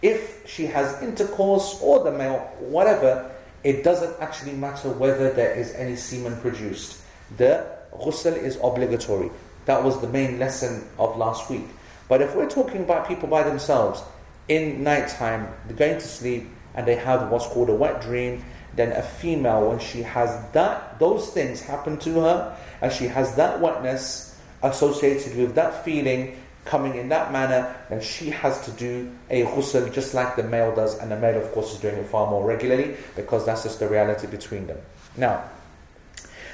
[0.00, 3.30] if she has intercourse or the male, whatever,
[3.64, 7.00] it doesn't actually matter whether there is any semen produced.
[7.36, 9.30] The ghusl is obligatory.
[9.68, 11.66] That was the main lesson of last week.
[12.08, 14.02] But if we're talking about people by themselves,
[14.48, 18.42] in nighttime, they're going to sleep and they have what's called a wet dream,
[18.76, 23.34] then a female, when she has that, those things happen to her, and she has
[23.34, 29.12] that wetness associated with that feeling coming in that manner, then she has to do
[29.28, 32.06] a ghusl just like the male does, and the male, of course, is doing it
[32.06, 34.78] far more regularly because that's just the reality between them.
[35.14, 35.44] Now,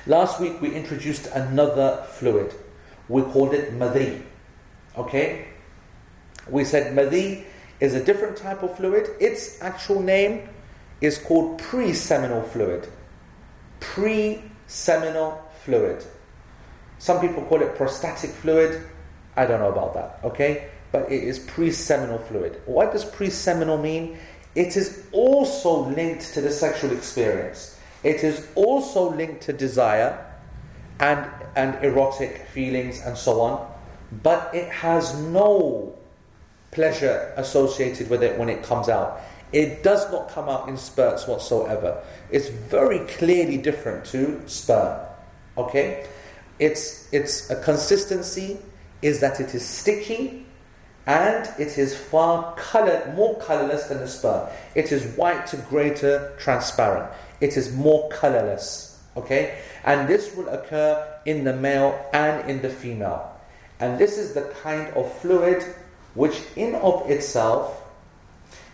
[0.04, 2.52] last week we introduced another fluid.
[3.08, 4.22] We called it madhi.
[4.96, 5.48] Okay?
[6.48, 7.44] We said madhi
[7.80, 9.10] is a different type of fluid.
[9.20, 10.48] Its actual name
[11.00, 12.88] is called pre-seminal fluid.
[13.80, 16.04] Pre-seminal fluid.
[16.98, 18.82] Some people call it prostatic fluid.
[19.36, 20.68] I don't know about that, okay?
[20.92, 22.62] But it is pre-seminal fluid.
[22.66, 24.18] What does pre-seminal mean?
[24.54, 27.78] It is also linked to the sexual experience.
[28.04, 30.24] It is also linked to desire
[31.00, 33.72] and, and erotic feelings and so on.
[34.22, 35.96] But it has no
[36.70, 39.20] pleasure associated with it when it comes out.
[39.52, 42.02] It does not come out in spurts whatsoever.
[42.30, 45.00] It's very clearly different to sperm.
[45.56, 46.06] Okay?
[46.58, 48.58] Its, its a consistency
[49.02, 50.46] is that it is sticky
[51.06, 54.48] and it is far color, more colorless than the sperm.
[54.74, 57.12] It is white to greater transparent.
[57.40, 58.93] It is more colorless.
[59.16, 59.58] Okay?
[59.84, 63.30] And this will occur in the male and in the female.
[63.80, 65.62] And this is the kind of fluid
[66.14, 67.82] which in of itself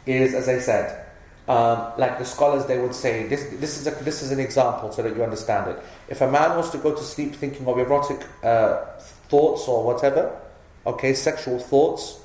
[0.06, 1.06] is, as I said,
[1.48, 4.92] um, like the scholars they would say, this, this, is a, this is an example
[4.92, 5.82] so that you understand it.
[6.08, 8.84] If a man wants to go to sleep thinking of erotic uh,
[9.28, 10.38] thoughts or whatever,
[10.86, 12.20] okay, sexual thoughts,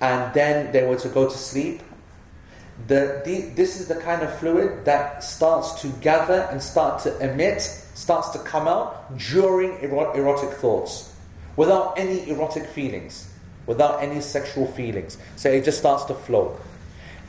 [0.00, 1.82] and then they were to go to sleep,
[2.86, 7.18] the, the, this is the kind of fluid that starts to gather and start to
[7.18, 11.12] emit, starts to come out during erotic thoughts,
[11.56, 13.28] without any erotic feelings
[13.68, 15.18] without any sexual feelings.
[15.36, 16.58] So it just starts to flow.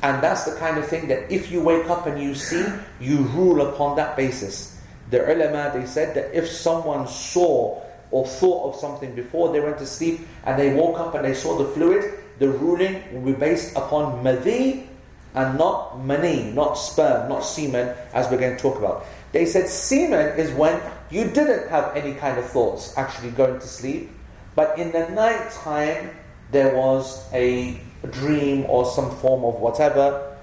[0.02, 2.66] And that's the kind of thing that if you wake up and you see,
[3.00, 4.80] you rule upon that basis.
[5.12, 9.78] The ulama, they said that if someone saw or thought of something before they went
[9.80, 13.38] to sleep and they woke up and they saw the fluid, the ruling will be
[13.38, 14.88] based upon madhi
[15.36, 19.06] and not mani, not sperm, not semen, as we're going to talk about.
[19.32, 23.68] They said semen is when you didn't have any kind of thoughts actually going to
[23.68, 24.10] sleep,
[24.56, 26.12] but in the night time
[26.52, 27.80] there was a
[28.12, 30.36] dream or some form of whatever,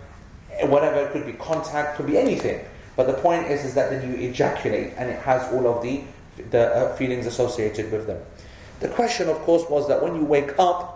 [0.62, 2.64] whatever it could be contact, could be anything.
[2.94, 6.02] But the point is, is that then you ejaculate and it has all of the,
[6.50, 8.22] the uh, feelings associated with them.
[8.80, 10.95] The question, of course, was that when you wake up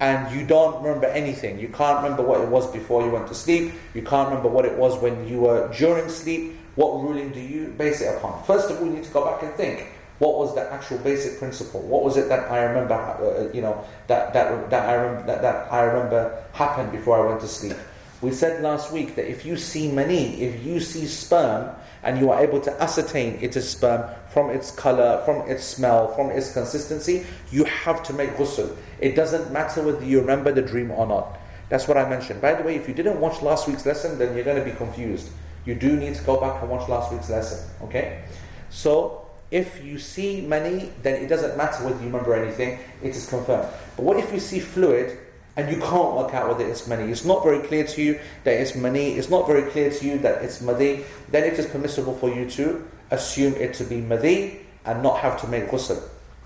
[0.00, 3.34] and you don't remember anything, you can't remember what it was before you went to
[3.34, 7.40] sleep, you can't remember what it was when you were during sleep, what ruling do
[7.40, 8.42] you base it upon?
[8.44, 9.86] First of all, you need to go back and think
[10.18, 11.80] what was the actual basic principle?
[11.80, 15.40] What was it that I remember, uh, you know, that, that, that, I rem- that,
[15.40, 17.76] that I remember happened before I went to sleep?
[18.20, 22.30] We said last week that if you see mani, if you see sperm, and you
[22.30, 26.52] are able to ascertain it is sperm from its color, from its smell, from its
[26.52, 28.76] consistency, you have to make ghusl.
[29.00, 31.38] It doesn't matter whether you remember the dream or not.
[31.68, 32.40] That's what I mentioned.
[32.40, 34.76] By the way, if you didn't watch last week's lesson, then you're going to be
[34.76, 35.30] confused.
[35.64, 37.68] You do need to go back and watch last week's lesson.
[37.82, 38.22] Okay?
[38.70, 43.28] So, if you see mani, then it doesn't matter whether you remember anything, it is
[43.28, 43.68] confirmed.
[43.96, 45.18] But what if you see fluid
[45.56, 47.10] and you can't work out whether it's mani?
[47.10, 50.18] It's not very clear to you that it's mani, it's not very clear to you
[50.18, 54.58] that it's madhi, then it is permissible for you to assume it to be madhi
[54.84, 56.02] and not have to make ghusl.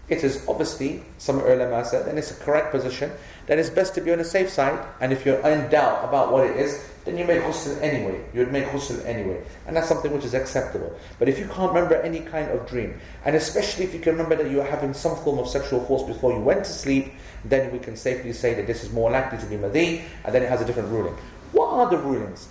[0.09, 3.11] It is obviously, some ulama said, and it's a correct position,
[3.47, 6.31] that it's best to be on the safe side, and if you're in doubt about
[6.31, 8.23] what it is, then you make ghusl anyway.
[8.35, 9.43] You would make ghusl anyway.
[9.67, 10.95] And that's something which is acceptable.
[11.19, 14.37] But if you can't remember any kind of dream, and especially if you can remember
[14.37, 17.13] that you are having some form of sexual force before you went to sleep,
[17.45, 20.43] then we can safely say that this is more likely to be madhi, and then
[20.43, 21.15] it has a different ruling.
[21.53, 22.49] What are the rulings?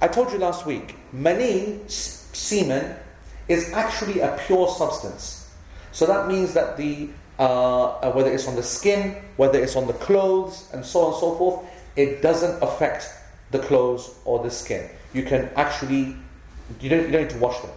[0.00, 2.96] I told you last week, mani, semen,
[3.50, 5.50] is actually a pure substance.
[5.90, 7.10] So that means that the
[7.40, 11.12] uh, uh, whether it's on the skin, whether it's on the clothes, and so on
[11.12, 13.10] and so forth, it doesn't affect
[13.50, 14.88] the clothes or the skin.
[15.14, 16.14] You can actually,
[16.80, 17.70] you don't, you don't need to wash them.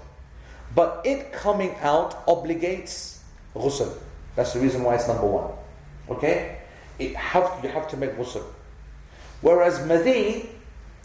[0.75, 3.19] But it coming out obligates
[3.55, 3.97] ghusl.
[4.35, 5.51] That's the reason why it's number one.
[6.09, 6.57] Okay?
[6.99, 8.43] It have, you have to make ghusl.
[9.41, 10.49] Whereas madhi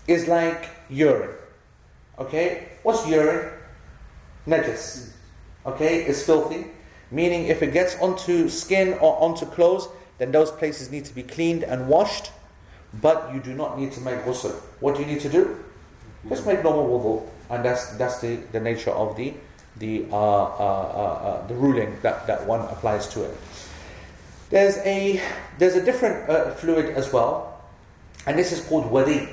[0.09, 1.31] is like urine.
[2.19, 2.69] Okay?
[2.83, 3.53] What's urine?
[4.49, 5.11] Najis.
[5.67, 6.05] Okay?
[6.05, 6.67] It's filthy.
[7.11, 11.23] Meaning if it gets onto skin or onto clothes, then those places need to be
[11.23, 12.33] cleaned and washed
[13.01, 14.53] but you do not need to make ghusl.
[14.81, 15.65] What do you need to do?
[16.29, 19.35] Just make normal wudu, and that's that's the, the nature of the
[19.77, 23.37] the uh, uh, uh, uh, the ruling that, that one applies to it.
[24.51, 25.23] There's a
[25.59, 27.63] there's a different uh, fluid as well,
[28.27, 29.29] and this is called wadi.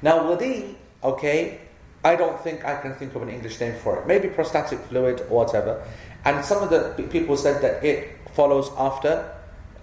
[0.00, 1.60] Now wadi, okay,
[2.04, 4.06] I don't think I can think of an English name for it.
[4.06, 5.86] Maybe prostatic fluid or whatever.
[6.24, 9.34] And some of the people said that it follows after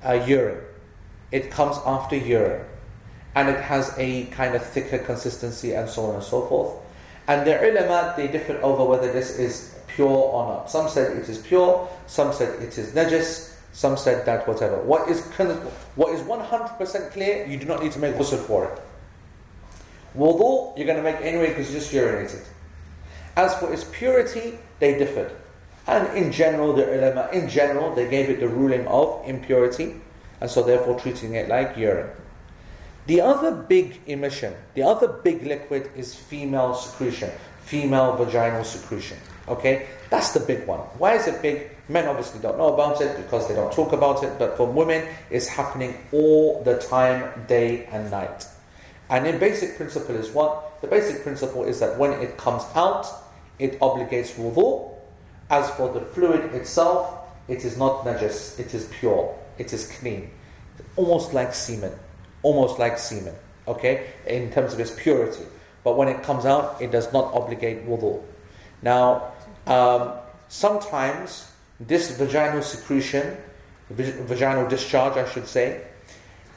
[0.06, 0.62] uh, urine.
[1.32, 2.66] It comes after urine,
[3.36, 6.74] and it has a kind of thicker consistency and so on and so forth.
[7.28, 10.72] And the ulama they differ over whether this is pure or not.
[10.72, 11.88] Some said it is pure.
[12.08, 13.56] Some said it is najis.
[13.72, 14.82] Some said that whatever.
[14.82, 15.22] What is
[15.96, 17.46] what is 100% clear?
[17.46, 18.82] You do not need to make ghusl for it.
[20.16, 22.44] Wudu, you're going to make anyway because you just urinated.
[23.36, 25.32] As for its purity, they differed.
[25.88, 29.96] And in general, the ulama, in general, they gave it the ruling of impurity,
[30.42, 32.10] and so therefore treating it like urine.
[33.08, 37.32] The other big emission, the other big liquid is female secretion,
[37.64, 39.18] female vaginal secretion.
[39.48, 40.82] Okay, that's the big one.
[41.00, 41.72] Why is it big?
[41.88, 45.08] Men obviously don't know about it because they don't talk about it, but for women,
[45.32, 48.46] it's happening all the time, day and night.
[49.10, 50.82] And in basic principle is what?
[50.82, 53.08] The basic principle is that when it comes out,
[53.58, 54.96] it obligates wudu.
[55.50, 60.30] As for the fluid itself, it is not najis, it is pure, it is clean.
[60.96, 61.92] Almost like semen.
[62.44, 63.34] Almost like semen.
[63.68, 64.12] Okay?
[64.28, 65.44] In terms of its purity.
[65.84, 68.22] But when it comes out, it does not obligate wudu.
[68.84, 69.32] Now,
[69.66, 70.14] um,
[70.50, 73.38] sometimes this vaginal secretion,
[73.90, 75.82] vaginal discharge, I should say,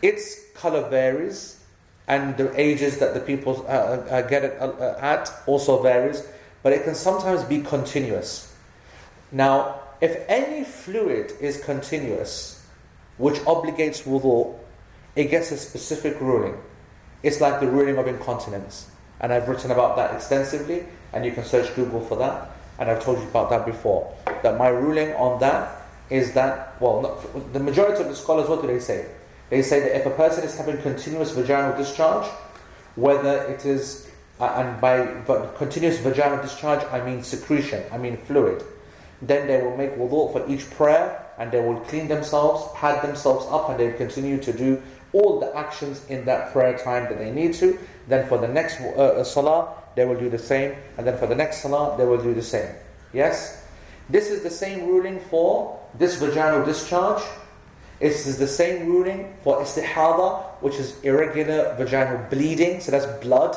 [0.02, 1.61] its color varies
[2.08, 6.26] and the ages that the people uh, uh, uh get it uh, at also varies,
[6.62, 8.54] but it can sometimes be continuous.
[9.30, 12.66] Now, if any fluid is continuous,
[13.18, 14.58] which obligates wudu,
[15.14, 16.58] it gets a specific ruling.
[17.22, 18.90] It's like the ruling of incontinence.
[19.20, 22.50] And I've written about that extensively, and you can search Google for that.
[22.78, 24.12] And I've told you about that before.
[24.42, 28.60] That my ruling on that is that, well, not, the majority of the scholars, what
[28.60, 29.06] do they say?
[29.52, 32.26] They say that if a person is having continuous vaginal discharge,
[32.94, 34.10] whether it is,
[34.40, 35.04] uh, and by
[35.58, 38.64] continuous vaginal discharge, I mean secretion, I mean fluid,
[39.20, 43.44] then they will make wudu for each prayer and they will clean themselves, pad themselves
[43.50, 44.80] up, and they continue to do
[45.12, 47.78] all the actions in that prayer time that they need to.
[48.08, 51.26] Then for the next uh, uh, salah, they will do the same, and then for
[51.26, 52.74] the next salah, they will do the same.
[53.12, 53.62] Yes?
[54.08, 57.22] This is the same ruling for this vaginal discharge
[58.02, 62.80] it is the same ruling for istihada, which is irregular vaginal bleeding.
[62.80, 63.56] So that's blood,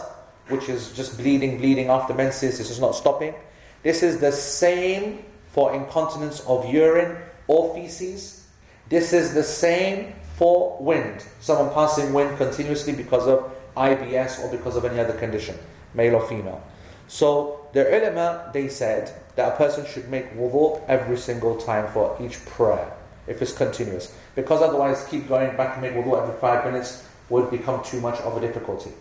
[0.50, 2.60] which is just bleeding, bleeding after menses.
[2.60, 3.34] This is not stopping.
[3.82, 8.46] This is the same for incontinence of urine or feces.
[8.88, 11.26] This is the same for wind.
[11.40, 15.58] Someone passing wind continuously because of IBS or because of any other condition,
[15.96, 16.62] male or female.
[17.08, 22.16] So the ulama, they said that a person should make wudu every single time for
[22.22, 22.95] each prayer
[23.28, 24.14] if it's continuous.
[24.36, 28.20] Because otherwise, keep going back and make wudu every five minutes would become too much
[28.22, 28.92] of a difficulty.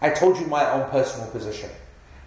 [0.00, 1.70] I told you my own personal position.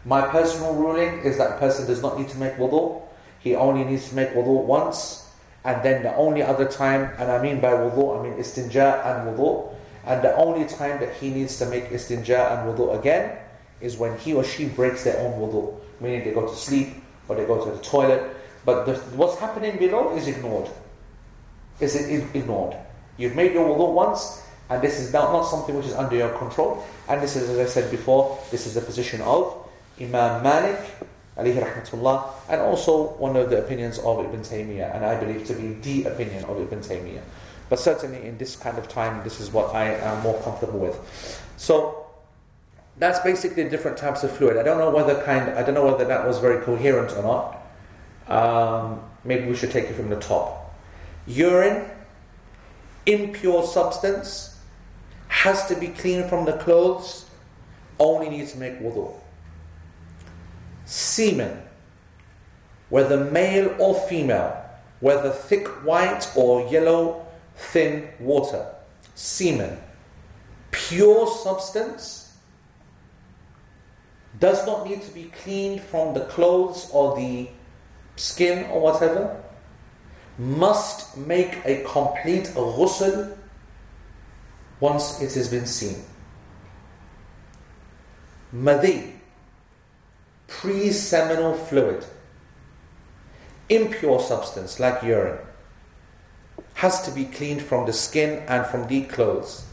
[0.05, 3.01] My personal ruling is that a person does not need to make wudu.
[3.39, 5.29] He only needs to make wudu once,
[5.63, 9.37] and then the only other time, and I mean by wudu, I mean istinja and
[9.37, 9.73] wudu,
[10.05, 13.37] and the only time that he needs to make istinja and wudu again
[13.79, 16.95] is when he or she breaks their own wudu, meaning they go to sleep
[17.27, 18.35] or they go to the toilet.
[18.63, 20.69] But the, what's happening below is ignored
[21.79, 22.75] is it ignored.
[23.17, 26.29] You've made your wudu once, and this is not, not something which is under your
[26.37, 26.83] control.
[27.09, 29.67] And this is, as I said before, this is the position of
[29.99, 30.79] Imam Malik,
[31.37, 35.53] alayhi rahmatullah, and also one of the opinions of Ibn Taymiyyah, and I believe to
[35.53, 37.21] be the opinion of Ibn Taymiyyah.
[37.69, 40.99] But certainly in this kind of time, this is what I am more comfortable with.
[41.57, 42.05] So
[42.97, 44.57] that's basically different types of fluid.
[44.57, 47.57] I don't know whether kind, I don't know whether that was very coherent or not.
[48.27, 50.60] Um, maybe we should take it from the top
[51.31, 51.89] urine,
[53.05, 54.59] impure substance,
[55.27, 57.25] has to be cleaned from the clothes,
[57.99, 59.13] only needs to make wudu.
[60.85, 61.61] Semen,
[62.89, 64.57] whether male or female,
[64.99, 67.25] whether thick white or yellow
[67.55, 68.65] thin water,
[69.15, 69.77] semen,
[70.71, 72.37] pure substance,
[74.39, 77.49] does not need to be cleaned from the clothes or the
[78.15, 79.40] skin or whatever
[80.37, 83.35] must make a complete ghusl
[84.79, 86.03] once it has been seen.
[88.51, 89.13] Madi,
[90.47, 92.05] pre-seminal fluid,
[93.69, 95.39] impure substance like urine,
[96.73, 99.65] has to be cleaned from the skin and from the clothes.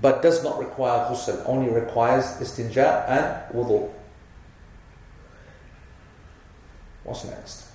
[0.00, 3.90] but does not require ghusl, only requires istinja and wudu.
[7.04, 7.71] What's next?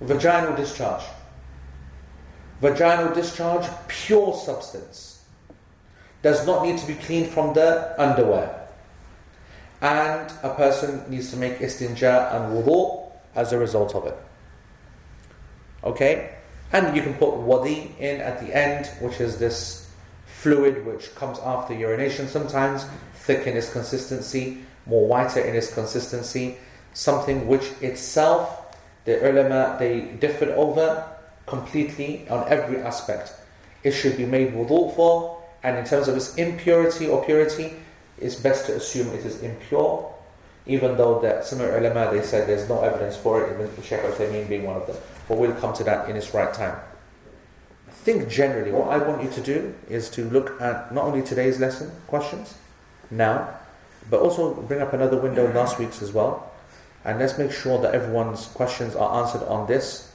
[0.00, 1.04] Vaginal discharge.
[2.60, 5.24] Vaginal discharge, pure substance.
[6.22, 8.68] Does not need to be cleaned from the underwear.
[9.80, 14.16] And a person needs to make istinja and wudu as a result of it.
[15.82, 16.36] Okay?
[16.72, 19.90] And you can put wadi in at the end, which is this
[20.26, 26.58] fluid which comes after urination sometimes, thick in its consistency, more whiter in its consistency,
[26.94, 28.61] something which itself,
[29.04, 31.04] the ulama, they differed over
[31.46, 33.34] completely on every aspect.
[33.82, 37.74] It should be made wudu for, and in terms of its impurity or purity,
[38.20, 40.12] it's best to assume it is impure,
[40.66, 44.16] even though that some ulama, they said there's no evidence for it, even Sheikh al
[44.46, 44.96] being one of them.
[45.28, 46.76] But we'll come to that in its right time.
[47.90, 51.58] Think generally what I want you to do is to look at not only today's
[51.60, 52.54] lesson questions
[53.10, 53.48] now,
[54.10, 56.51] but also bring up another window last week's as well.
[57.04, 60.12] And let's make sure that everyone's questions are answered on this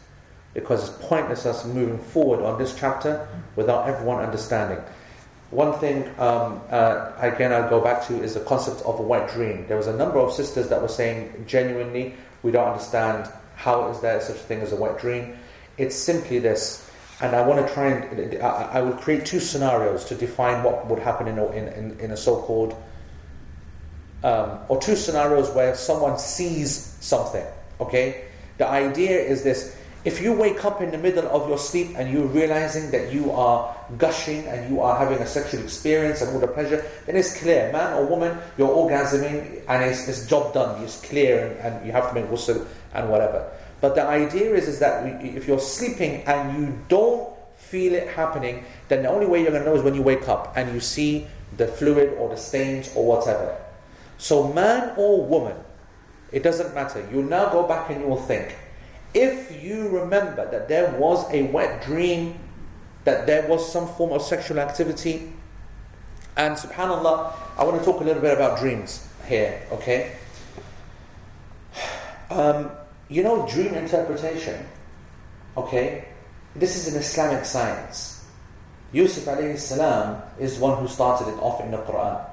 [0.54, 4.80] because it's pointless us moving forward on this chapter without everyone understanding.
[5.52, 9.30] One thing, um, uh, again, I'll go back to is the concept of a wet
[9.30, 9.66] dream.
[9.68, 14.00] There was a number of sisters that were saying, genuinely, we don't understand how is
[14.02, 15.38] there such a thing as a wet dream.
[15.78, 16.90] It's simply this,
[17.22, 20.88] and I want to try and I, I will create two scenarios to define what
[20.88, 22.76] would happen in a, in, in a so-called
[24.24, 27.46] um, or two scenarios where someone sees something.
[27.80, 28.26] Okay,
[28.58, 32.10] the idea is this: if you wake up in the middle of your sleep and
[32.10, 36.40] you're realizing that you are gushing and you are having a sexual experience and all
[36.40, 40.82] the pleasure, then it's clear, man or woman, you're orgasming and it's, it's job done.
[40.82, 43.52] It's clear and, and you have to make ghusl and whatever.
[43.82, 48.64] But the idea is, is that if you're sleeping and you don't feel it happening,
[48.88, 50.80] then the only way you're going to know is when you wake up and you
[50.80, 53.58] see the fluid or the stains or whatever.
[54.18, 55.56] So, man or woman,
[56.32, 57.08] it doesn't matter.
[57.12, 58.56] You'll now go back and you'll think.
[59.14, 62.40] If you remember that there was a wet dream,
[63.06, 65.34] that there was some form of sexual activity,
[66.36, 70.16] and subhanAllah, I want to talk a little bit about dreams here, okay?
[72.30, 72.70] Um,
[73.10, 74.68] you know, dream interpretation,
[75.56, 76.10] okay?
[76.56, 78.26] This is an Islamic science.
[78.92, 82.27] Yusuf alayhi salam is one who started it off in the Quran.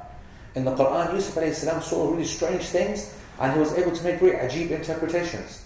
[0.55, 4.21] In the Quran, Yusuf salam saw really strange things and he was able to make
[4.21, 5.65] very ajib interpretations.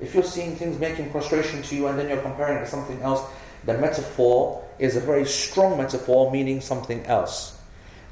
[0.00, 3.00] If you're seeing things making prostration to you and then you're comparing it to something
[3.02, 3.22] else,
[3.64, 7.58] the metaphor is a very strong metaphor meaning something else.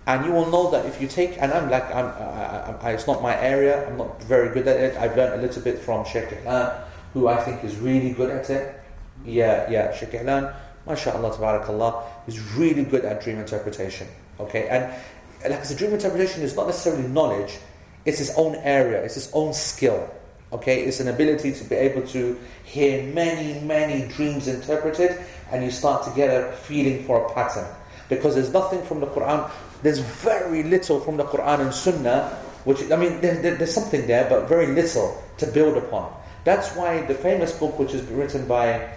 [0.06, 3.06] And you will know that if you take, and I'm like, I'm, I, I, it's
[3.06, 4.96] not my area, I'm not very good at it.
[4.96, 6.82] I've learned a little bit from Sheikh Ihlan,
[7.12, 8.80] who I think is really good at it.
[9.26, 10.54] Yeah, yeah, Sheikh Ihlan,
[10.86, 14.08] mashallah, tabarakallah, is really good at dream interpretation.
[14.40, 14.94] Okay, and
[15.42, 17.58] like I said, dream interpretation is not necessarily knowledge,
[18.04, 20.08] it's its own area, it's its own skill.
[20.50, 25.20] Okay, it's an ability to be able to hear many, many dreams interpreted,
[25.52, 27.66] and you start to get a feeling for a pattern.
[28.08, 29.50] Because there's nothing from the Quran,
[29.82, 32.30] there's very little from the Quran and Sunnah,
[32.64, 36.12] which, I mean, there, there, there's something there, but very little to build upon.
[36.44, 38.88] That's why the famous book, which is written by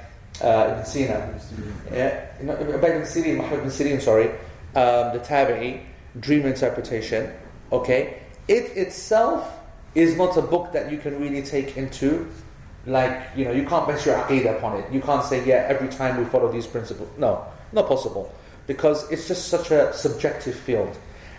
[0.41, 1.39] uh, Ibn Sina,
[1.91, 4.29] yeah, Ibn Sirin, Muhammad Ibn Sirin, sorry,
[4.75, 5.81] um, the Tabi'i,
[6.19, 7.31] dream interpretation,
[7.71, 9.59] okay, it itself
[9.95, 12.27] is not a book that you can really take into,
[12.85, 14.91] like, you know, you can't base your aqidah upon it.
[14.91, 17.09] You can't say, yeah, every time we follow these principles.
[17.17, 18.33] No, not possible.
[18.67, 20.97] Because it's just such a subjective field.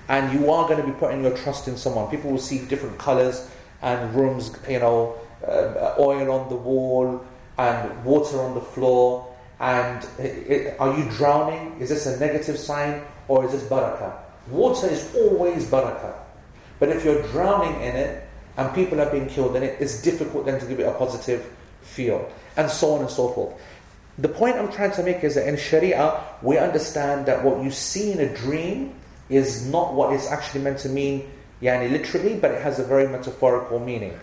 [0.09, 2.11] And you are going to be putting your trust in someone.
[2.11, 3.49] People will see different colors
[3.81, 5.17] and rooms, you know,
[5.47, 7.25] uh, oil on the wall
[7.59, 9.33] and water on the floor.
[9.61, 11.77] And it, it, are you drowning?
[11.81, 14.22] Is this a negative sign or is this barakah?
[14.49, 16.15] Water is always barakah.
[16.79, 20.47] But if you're drowning in it and people are being killed in it, it's difficult
[20.47, 21.49] then to give it a positive
[21.83, 22.31] feel.
[22.57, 23.55] And so on and so forth.
[24.19, 27.71] The point I'm trying to make is that in Sharia, we understand that what you
[27.71, 28.95] see in a dream
[29.31, 31.31] is not what it's actually meant to mean,
[31.63, 34.19] yani literally, but it has a very metaphorical meaning.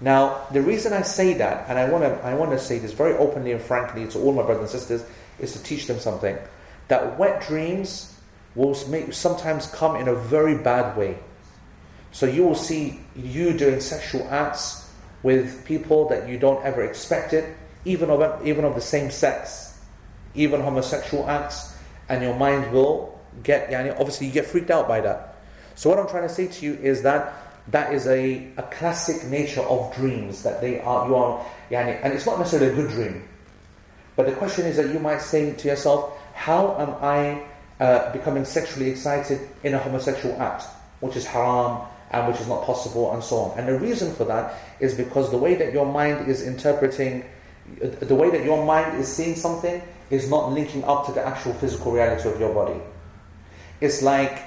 [0.00, 2.92] Now, the reason I say that, and I want to I want to say this
[2.92, 5.04] very openly and frankly to all my brothers and sisters,
[5.38, 6.38] is to teach them something.
[6.88, 8.15] That wet dreams
[8.56, 11.18] will make, sometimes come in a very bad way.
[12.10, 14.90] So you will see you doing sexual acts
[15.22, 19.78] with people that you don't ever expect it, even of, even of the same sex,
[20.34, 21.76] even homosexual acts,
[22.08, 25.36] and your mind will get, yani, obviously you get freaked out by that.
[25.74, 27.34] So what I'm trying to say to you is that
[27.68, 32.14] that is a, a classic nature of dreams, that they are, you are, yani, and
[32.14, 33.28] it's not necessarily a good dream.
[34.14, 37.42] But the question is that you might say to yourself, how am I
[37.80, 40.64] uh, becoming sexually excited in a homosexual act,
[41.00, 43.58] which is haram and which is not possible, and so on.
[43.58, 47.24] And the reason for that is because the way that your mind is interpreting,
[47.80, 51.52] the way that your mind is seeing something is not linking up to the actual
[51.54, 52.80] physical reality of your body.
[53.80, 54.42] It's like,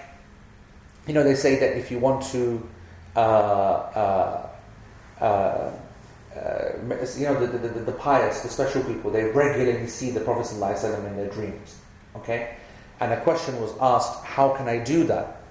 [1.06, 2.68] you know, they say that if you want to,
[3.16, 4.50] uh, uh,
[5.20, 5.72] uh, uh
[7.18, 10.52] you know, the, the, the, the, pious, the special people, they regularly see the Prophet
[10.54, 11.78] in their dreams.
[12.16, 12.56] Okay?
[13.00, 15.42] And a question was asked, how can I do that?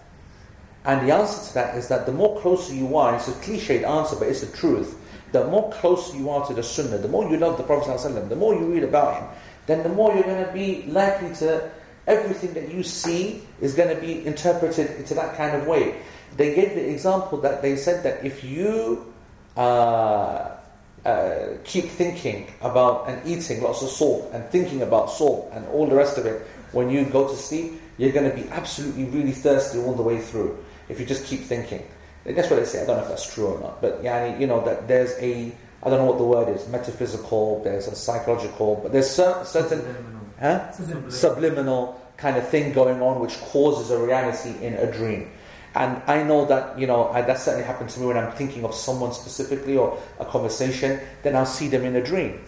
[0.85, 3.85] And the answer to that is that the more closer you are, it's a cliched
[3.85, 4.97] answer, but it's the truth.
[5.33, 8.29] The more closer you are to the Sunnah, the more you love the Prophet ﷺ,
[8.29, 9.29] the more you read about him,
[9.67, 11.71] then the more you're going to be likely to,
[12.07, 16.01] everything that you see is going to be interpreted into that kind of way.
[16.37, 19.13] They gave the example that they said that if you
[19.57, 20.57] uh,
[21.05, 25.87] uh, keep thinking about and eating lots of salt and thinking about salt and all
[25.87, 29.33] the rest of it when you go to sleep, you're going to be absolutely really
[29.33, 31.87] thirsty all the way through if you just keep thinking.
[32.25, 32.83] That's what they say.
[32.83, 35.53] I don't know if that's true or not, but yeah, you know that there's a
[35.83, 40.21] I don't know what the word is, metaphysical, there's a psychological, but there's certain, subliminal.
[40.41, 40.73] Huh?
[40.73, 41.11] Subliminal.
[41.11, 45.31] subliminal kind of thing going on which causes a reality in a dream.
[45.75, 48.65] And I know that, you know, I, that certainly happened to me when I'm thinking
[48.65, 52.41] of someone specifically or a conversation, then I'll see them in a dream.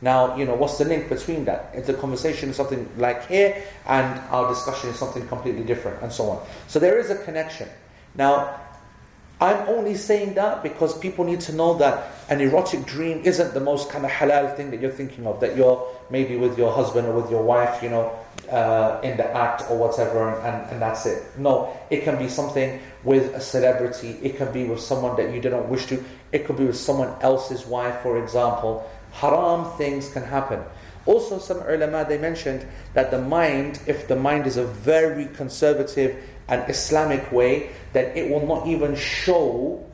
[0.00, 1.70] Now, you know, what's the link between that?
[1.74, 6.12] If the conversation is something like here and our discussion is something completely different and
[6.12, 6.46] so on.
[6.68, 7.68] So there is a connection.
[8.14, 8.60] Now,
[9.40, 13.60] I'm only saying that because people need to know that an erotic dream isn't the
[13.60, 17.06] most kind of halal thing that you're thinking of, that you're maybe with your husband
[17.06, 18.18] or with your wife, you know,
[18.50, 21.22] uh, in the act or whatever, and, and that's it.
[21.36, 25.40] No, it can be something with a celebrity, it can be with someone that you
[25.40, 28.88] don't wish to, it could be with someone else's wife, for example.
[29.16, 30.62] Haram things can happen.
[31.06, 36.16] Also, some ulama they mentioned that the mind, if the mind is a very conservative
[36.48, 39.84] and Islamic way, that it will not even show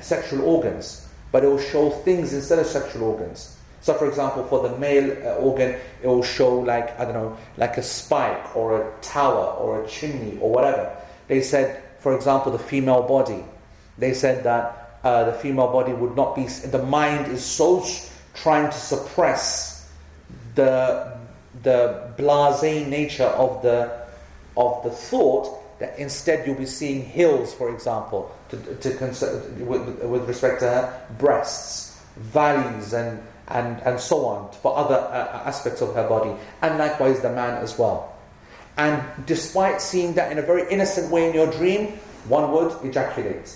[0.00, 3.56] sexual organs, but it will show things instead of sexual organs.
[3.80, 5.70] So, for example, for the male uh, organ,
[6.02, 9.88] it will show like I don't know, like a spike or a tower or a
[9.88, 10.94] chimney or whatever.
[11.28, 13.42] They said, for example, the female body.
[13.96, 16.44] They said that uh, the female body would not be.
[16.44, 17.82] The mind is so
[18.34, 19.90] trying to suppress
[20.54, 21.18] the
[21.62, 24.00] the blasé nature of the
[24.56, 28.90] of the thought that instead you'll be seeing hills, for example, to, to
[29.64, 35.42] with, with, respect to her breasts, valleys, and, and, and so on, for other uh,
[35.46, 38.14] aspects of her body, and likewise the man as well.
[38.76, 43.46] And despite seeing that in a very innocent way in your dream, one would ejaculate.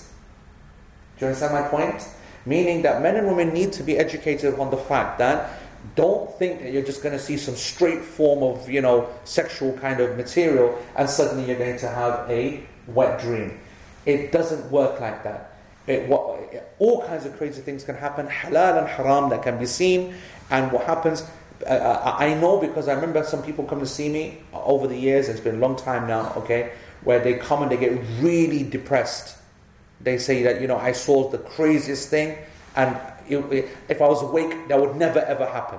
[1.18, 2.08] Do you understand my point?
[2.46, 5.58] Meaning that men and women need to be educated on the fact that
[5.96, 9.72] don't think that you're just going to see some straight form of, you know, sexual
[9.78, 13.58] kind of material and suddenly you're going to have a wet dream.
[14.06, 15.56] It doesn't work like that.
[15.86, 16.40] It, what,
[16.78, 20.14] all kinds of crazy things can happen, halal and haram that can be seen.
[20.50, 21.22] And what happens,
[21.66, 24.96] uh, uh I know because I remember some people come to see me over the
[24.96, 26.72] years, it's been a long time now, okay,
[27.02, 29.36] where they come and they get really depressed.
[30.00, 32.36] They say that, you know, I saw the craziest thing
[32.76, 35.78] and if I was awake, that would never ever happen.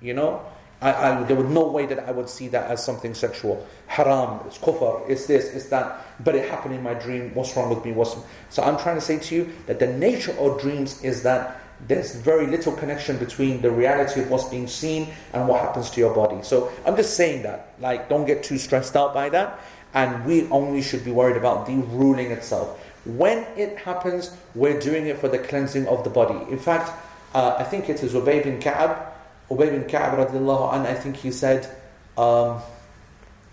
[0.00, 0.42] You know?
[0.80, 3.66] I, I, there was no way that I would see that as something sexual.
[3.86, 6.06] Haram, it's kufr, it's this, it's that.
[6.22, 7.34] But it happened in my dream.
[7.34, 7.92] What's wrong with me?
[7.92, 8.16] What's...
[8.50, 12.14] So I'm trying to say to you that the nature of dreams is that there's
[12.14, 16.14] very little connection between the reality of what's being seen and what happens to your
[16.14, 16.42] body.
[16.42, 17.74] So I'm just saying that.
[17.80, 19.58] Like, don't get too stressed out by that.
[19.94, 22.83] And we only should be worried about the ruling itself.
[23.04, 26.50] When it happens, we're doing it for the cleansing of the body.
[26.50, 26.90] In fact,
[27.34, 29.12] uh, I think it is Ubay bin Ka'ab.
[29.50, 31.68] Ubay bin Ka'ab radiallahu anh, I think he said,
[32.16, 32.62] um,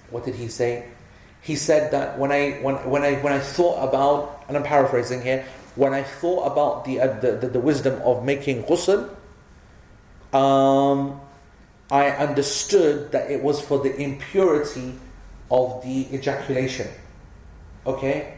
[0.10, 0.86] what did he say?
[1.42, 5.22] He said that when I, when, when, I, when I thought about, and I'm paraphrasing
[5.22, 5.46] here,
[5.76, 9.10] when I thought about the, uh, the, the, the, wisdom of making ghusl,
[10.34, 11.20] um,
[11.90, 14.94] I understood that it was for the impurity
[15.50, 16.88] of the ejaculation.
[17.86, 18.38] Okay?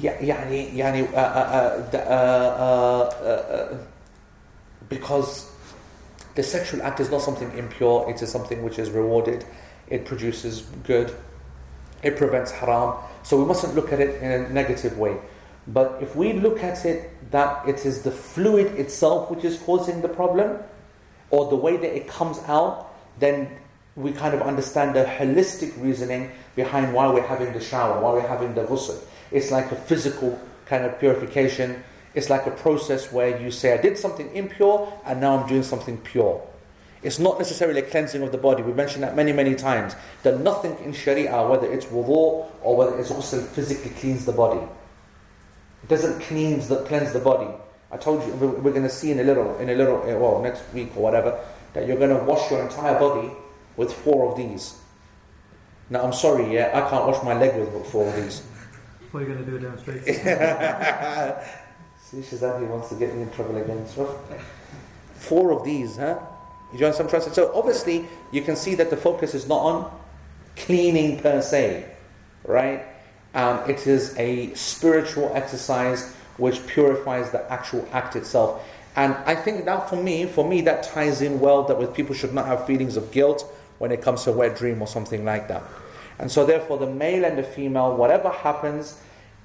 [0.00, 1.06] يعني يعني
[4.88, 5.50] because
[6.34, 9.44] the sexual act is not something impure, it is something which is rewarded,
[9.88, 11.14] it produces good,
[12.02, 12.94] it prevents haram.
[13.22, 15.16] So we mustn't look at it in a negative way.
[15.66, 20.00] But if we look at it that it is the fluid itself which is causing
[20.00, 20.58] the problem,
[21.30, 23.48] or the way that it comes out, then
[23.94, 28.26] we kind of understand the holistic reasoning behind why we're having the shower, why we're
[28.26, 28.98] having the ghusl.
[29.35, 31.83] It's like a physical kind of purification.
[32.13, 35.61] It's like a process where you say, I did something impure and now I'm doing
[35.61, 36.41] something pure.
[37.03, 38.63] It's not necessarily a cleansing of the body.
[38.63, 39.93] We mentioned that many, many times.
[40.23, 44.65] That nothing in Sharia, whether it's wudu or whether it's also physically cleans the body.
[45.83, 47.53] It doesn't cleanse the, cleanse the body.
[47.91, 50.41] I told you we're going to see in a little, in a little, eh, well,
[50.41, 51.37] next week or whatever,
[51.73, 53.31] that you're going to wash your entire body
[53.75, 54.79] with four of these.
[55.89, 58.41] Now, I'm sorry, yeah, I can't wash my leg with four of these.
[59.15, 60.03] Are you going to do a demonstration?
[62.03, 63.87] See, Shazadi wants to get me in trouble again.
[63.87, 64.19] So,
[65.13, 66.19] four of these, huh?
[66.73, 69.99] You understand some I'm So obviously, you can see that the focus is not on
[70.57, 71.85] cleaning per se,
[72.43, 72.83] right?
[73.33, 78.61] Um, it is a spiritual exercise which purifies the actual act itself.
[78.97, 82.15] And I think that for me, for me, that ties in well that with people
[82.15, 85.23] should not have feelings of guilt when it comes to a wet dream or something
[85.23, 85.63] like that.
[86.19, 88.97] And so therefore the male and the female, whatever happens,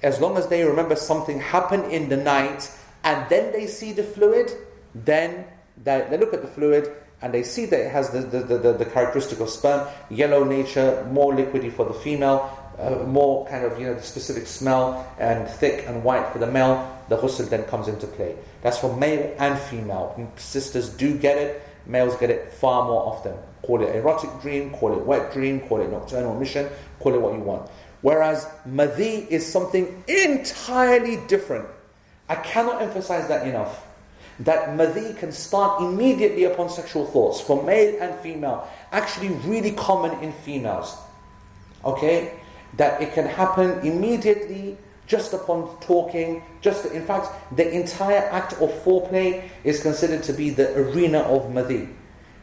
[0.03, 2.71] as long as they remember something happened in the night
[3.03, 4.51] and then they see the fluid,
[4.95, 5.45] then
[5.83, 6.91] they, they look at the fluid
[7.21, 11.07] and they see that it has the, the, the, the characteristic of sperm, yellow nature,
[11.11, 15.47] more liquidy for the female, uh, more kind of, you know, the specific smell and
[15.47, 18.35] thick and white for the male, the ghusl then comes into play.
[18.63, 20.31] That's for male and female.
[20.37, 23.35] Sisters do get it, males get it far more often.
[23.61, 27.33] Call it erotic dream, call it wet dream, call it nocturnal emission, call it what
[27.33, 27.69] you want.
[28.01, 31.67] Whereas madhi is something entirely different.
[32.27, 33.85] I cannot emphasize that enough.
[34.39, 38.67] That madhi can start immediately upon sexual thoughts for male and female.
[38.91, 40.97] Actually, really common in females.
[41.85, 42.33] Okay?
[42.77, 48.71] that it can happen immediately just upon talking, just in fact, the entire act of
[48.83, 51.89] foreplay is considered to be the arena of madhi.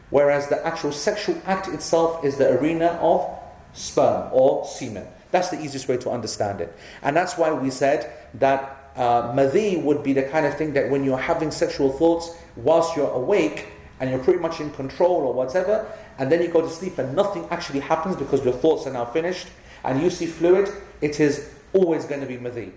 [0.09, 3.27] Whereas the actual sexual act itself is the arena of
[3.73, 5.05] sperm or semen.
[5.31, 6.75] That's the easiest way to understand it.
[7.03, 10.89] And that's why we said that uh, madhi would be the kind of thing that
[10.89, 13.67] when you're having sexual thoughts whilst you're awake
[13.99, 15.85] and you're pretty much in control or whatever,
[16.17, 19.05] and then you go to sleep and nothing actually happens because your thoughts are now
[19.05, 19.47] finished,
[19.83, 20.69] and you see fluid,
[21.01, 22.71] it is always going to be madhi.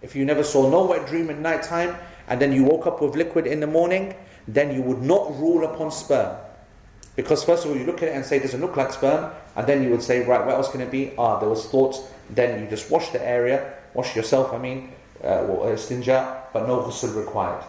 [0.00, 1.96] If you never saw no wet dream in night time,
[2.28, 4.14] and then you woke up with liquid in the morning,
[4.48, 6.36] then you would not rule upon sperm.
[7.20, 9.30] Because first of all, you look at it and say, it doesn't look like sperm,
[9.54, 11.12] and then you would say, right, what else can it be?
[11.18, 12.00] Ah, there was thoughts.
[12.30, 14.92] Then you just wash the area, wash yourself, I mean,
[15.22, 15.44] uh,
[15.76, 17.62] istinja, but no ghusl required.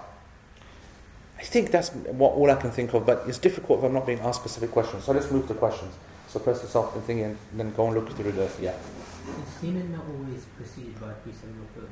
[1.37, 4.05] I think that's what all I can think of, but it's difficult if I'm not
[4.05, 5.03] being asked specific questions.
[5.03, 5.93] So let's move to questions.
[6.29, 8.71] So press yourself and thing and then go and look through the yeah.
[8.71, 11.91] Is semen not always preceded by pre-seminal fluid?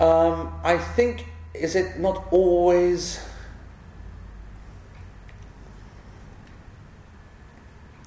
[0.00, 3.20] Um, I think is it not always.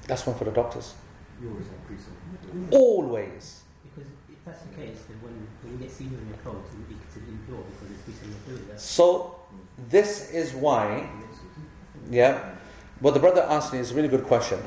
[0.06, 0.94] That's one for the doctors.
[1.40, 2.78] You always have pre-seminal.
[2.78, 3.62] Always.
[3.82, 6.76] Because if that's the case, then when, when you get semen in your clothes, it
[6.76, 8.80] would be considered impure because it's pre-seminal fluid.
[8.80, 9.36] So
[9.90, 11.08] this is why,
[12.10, 12.54] yeah.
[13.00, 14.60] What the brother asked me is a really good question.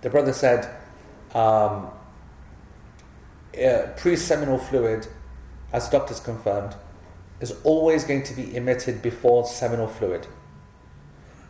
[0.00, 0.68] The brother said,
[1.34, 1.90] um,
[3.56, 5.06] uh, pre-seminal fluid,
[5.72, 6.74] as doctors confirmed,
[7.40, 10.26] is always going to be emitted before seminal fluid.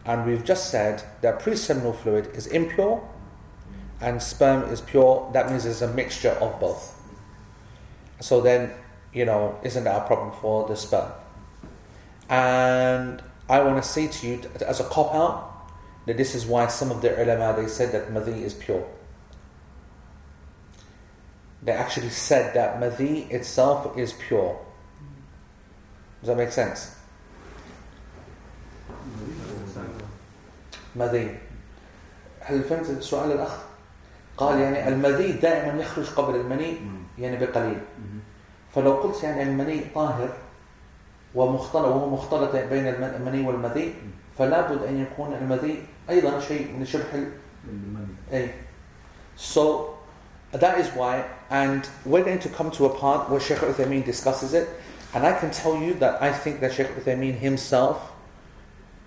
[0.06, 3.06] And we've just said that pre-seminal fluid is impure
[4.00, 5.28] and sperm is pure.
[5.32, 6.94] That means it's a mixture of both.
[8.20, 8.70] So then,
[9.12, 11.10] you know, isn't that a problem for the sperm?
[12.28, 15.52] And I want to say to you, as a cop out,
[16.06, 18.86] that this is why some of the ulama they said that madhi is pure.
[21.62, 24.60] They actually said that madhi itself is pure.
[26.20, 26.95] Does that make sense?
[30.96, 31.38] مذي
[32.40, 33.56] هل فهمت سؤال الأخ؟
[34.36, 36.76] قال يعني المذي دائما يخرج قبل المني
[37.18, 37.78] يعني بقليل.
[38.74, 40.28] فلو قلت يعني المني طاهر
[41.34, 43.94] ومختلط وهو مختلط بين المني والمذي
[44.38, 47.26] فلا بد أن يكون المذي أيضا شيء من شبه
[48.32, 48.50] أي
[49.36, 49.94] so
[50.52, 54.54] that is why and we're going to come to a part where Sheikh Uthaymeen discusses
[54.54, 54.68] it.
[55.14, 58.12] And I can tell you that I think that Sheikh Uthaymeen himself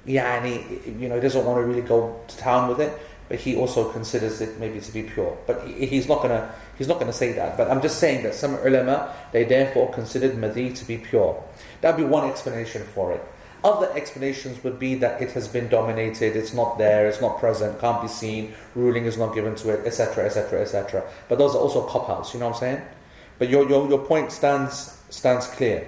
[0.09, 2.97] yani, you know, he doesn't want to really go to town with it,
[3.29, 5.37] but he also considers it maybe to be pure.
[5.45, 7.57] But he's not gonna he's not gonna say that.
[7.57, 11.41] But I'm just saying that some ulama they therefore considered madi to be pure.
[11.81, 13.23] That'd be one explanation for it.
[13.63, 17.77] Other explanations would be that it has been dominated, it's not there, it's not present,
[17.81, 21.03] can't be seen, ruling is not given to it, etc., etc., etc.
[21.27, 22.33] But those are also cop outs.
[22.33, 22.81] You know what I'm saying?
[23.37, 25.87] But your your your point stands stands clear.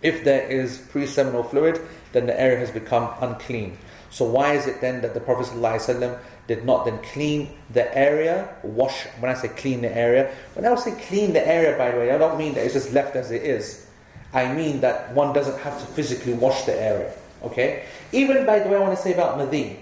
[0.00, 1.80] If there is pre-seminal fluid,
[2.12, 3.78] then the area has become unclean.
[4.10, 8.48] So, why is it then that the Prophet ﷺ did not then clean the area,
[8.62, 9.04] wash?
[9.20, 12.10] When I say clean the area, when I say clean the area, by the way,
[12.10, 13.86] I don't mean that it's just left as it is.
[14.32, 17.12] I mean that one doesn't have to physically wash the area.
[17.42, 17.84] Okay?
[18.12, 19.80] Even, by the way, I want to say about Madi.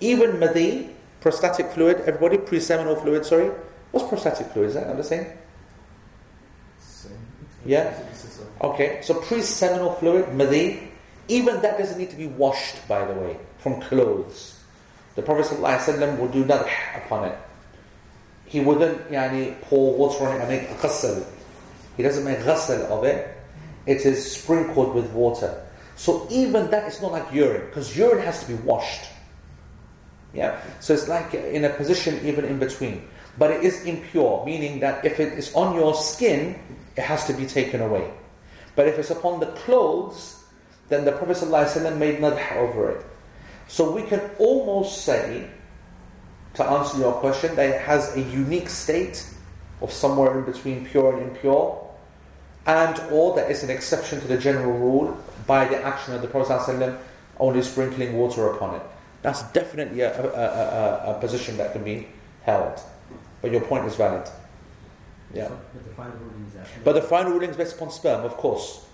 [0.00, 0.90] Even Madi,
[1.20, 3.50] prostatic fluid, everybody, pre-seminal fluid, sorry.
[3.90, 4.68] What's prostatic fluid?
[4.68, 5.26] Is that the same?
[7.66, 7.90] Yeah.
[8.10, 8.46] It's the same.
[8.62, 10.89] Okay, so pre-seminal fluid, Madi,
[11.30, 14.58] even that doesn't need to be washed, by the way, from clothes.
[15.14, 17.38] The Prophet ﷺ would do nadh upon it.
[18.46, 21.24] He wouldn't yani, pour water on it and make ghusl.
[21.96, 23.36] He doesn't make ghusl of it.
[23.86, 25.64] It is sprinkled with water.
[25.94, 29.06] So even that is not like urine, because urine has to be washed.
[30.34, 30.60] Yeah?
[30.80, 33.06] So it's like in a position even in between.
[33.38, 36.58] But it is impure, meaning that if it is on your skin,
[36.96, 38.10] it has to be taken away.
[38.74, 40.39] But if it's upon the clothes,
[40.90, 43.06] then the Prophet ﷺ made nadh over it.
[43.68, 45.48] So we can almost say,
[46.54, 49.24] to answer your question, that it has a unique state
[49.80, 51.88] of somewhere in between pure and impure,
[52.66, 55.16] and or that it's an exception to the general rule
[55.46, 56.98] by the action of the Prophet ﷺ
[57.38, 58.82] only sprinkling water upon it.
[59.22, 62.08] That's definitely a, a, a, a, position that can be
[62.42, 62.80] held.
[63.42, 64.28] But your point is valid.
[65.32, 65.48] Yeah.
[65.48, 66.66] But the final ruling is that.
[66.84, 68.86] But the final ruling is based upon sperm, of course.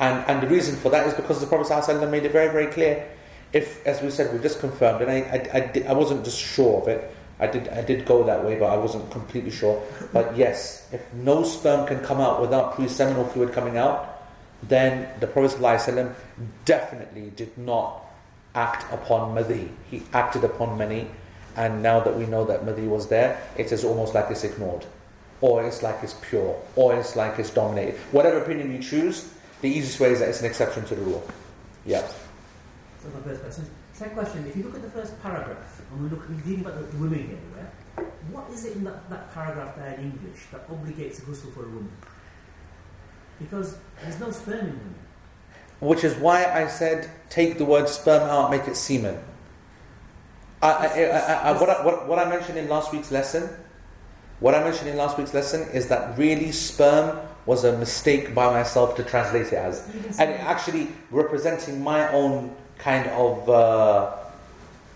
[0.00, 2.66] And, and the reason for that is because the Prophet ﷺ made it very, very
[2.66, 3.06] clear.
[3.52, 6.40] If, as we said, we just confirmed, and I, I, I, did, I wasn't just
[6.40, 7.14] sure of it.
[7.38, 9.82] I did, I did go that way, but I wasn't completely sure.
[10.12, 14.22] But yes, if no sperm can come out without pre-seminal fluid coming out,
[14.62, 16.14] then the Prophet ﷺ
[16.64, 18.02] definitely did not
[18.54, 19.70] act upon Madi.
[19.90, 21.08] He acted upon mani,
[21.56, 24.86] and now that we know that Madi was there, it is almost like it's ignored.
[25.42, 27.96] Or it's like it's pure, or it's like it's dominated.
[28.12, 31.26] Whatever opinion you choose, the easiest way is that it's an exception to the rule.
[31.84, 32.06] Yeah.
[33.02, 33.70] So my first question.
[33.92, 36.90] Second question, if you look at the first paragraph, and we look we're dealing about
[36.90, 38.04] the women here, yeah?
[38.30, 41.64] what is it in that, that paragraph there in English that obligates a ghusl for
[41.64, 41.92] a woman?
[43.38, 44.94] Because there's no sperm in women.
[45.80, 49.22] Which is why I said take the word sperm out, make it semen.
[50.62, 53.48] I, I, I, I, what, I, what, what I mentioned in last week's lesson,
[54.40, 57.18] what I mentioned in last week's lesson is that really sperm
[57.50, 59.74] was a mistake by myself to translate it as,
[60.22, 64.14] and actually representing my own kind of, uh,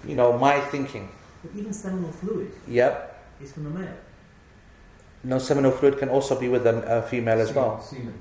[0.06, 1.08] you know, my thinking.
[1.42, 2.94] But even seminal fluid Yep.
[3.42, 3.98] is from a male.
[5.24, 7.80] No seminal fluid can also be with a, a female as well.
[7.82, 8.14] Semen.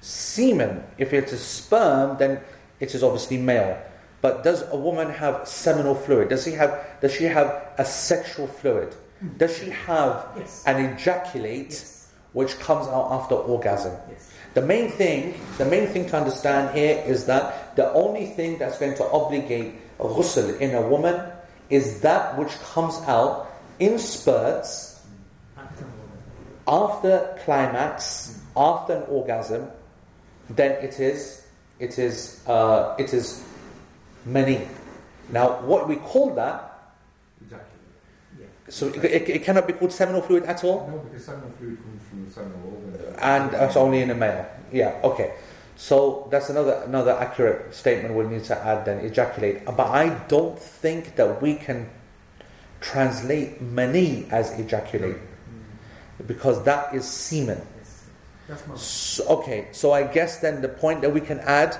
[0.00, 2.40] Semen, if it is a sperm, then
[2.80, 3.78] it is obviously male.
[4.20, 6.28] But does a woman have seminal fluid?
[6.30, 6.72] Does she have?
[7.00, 7.48] Does she have
[7.78, 8.90] a sexual fluid?
[9.36, 10.64] Does she have Yes.
[10.66, 11.97] an ejaculate Yes.
[12.32, 13.96] Which comes out after orgasm?
[14.10, 14.30] Yes.
[14.54, 18.78] The main thing, the main thing to understand here is that the only thing that's
[18.78, 21.20] going to obligate ghusl in a woman
[21.70, 24.88] is that which comes out in spurts
[26.66, 29.68] After climax, after an orgasm,
[30.50, 31.46] then it is,
[31.78, 33.42] it is, uh, it is
[34.26, 34.68] mani.
[35.30, 36.67] Now, what we call that.
[38.68, 41.78] So it, it, it cannot be called seminal fluid at all, No, because seminal fluid
[41.82, 43.14] comes from the seminal organ.
[43.20, 44.46] and it's only in a male.
[44.72, 45.32] Yeah, okay.
[45.76, 49.64] So that's another another accurate statement we'll need to add then ejaculate.
[49.64, 51.88] But I don't think that we can
[52.80, 55.16] translate mani as ejaculate
[56.26, 57.60] because that is semen.
[57.78, 58.04] Yes.
[58.48, 61.76] That's So, okay, so I guess then the point that we can add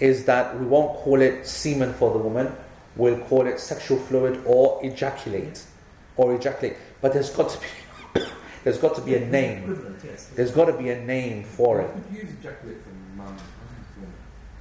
[0.00, 2.54] is that we won't call it semen for the woman,
[2.96, 5.62] we'll call it sexual fluid or ejaculate.
[6.16, 6.76] Or ejaculate.
[7.00, 8.24] But there's got to be
[8.64, 9.98] there's got to be a name.
[10.36, 11.90] There's got to be a name for it.
[11.96, 13.36] You could use ejaculate for man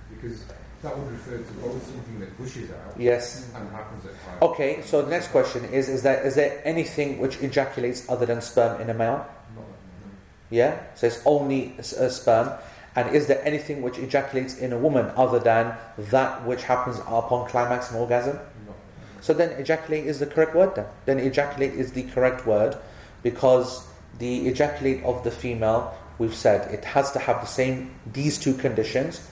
[0.10, 0.44] because
[0.82, 3.50] that would refer to both something that gushes out Yes.
[3.56, 4.46] and happens at high.
[4.46, 8.42] Okay, so the next question is is there is there anything which ejaculates other than
[8.42, 9.26] sperm in a male?
[10.50, 10.78] Yeah?
[10.96, 12.52] So it's only s- uh, sperm.
[12.96, 17.50] And is there anything which ejaculates in a woman other than that which happens upon
[17.50, 18.38] climax and orgasm?
[19.24, 20.86] So then ejaculate is the correct word then.
[21.06, 22.76] Then ejaculate is the correct word
[23.22, 23.88] because
[24.20, 28.54] the ejaculate of the female, we've said, it has to have the same, these two
[28.54, 29.26] conditions,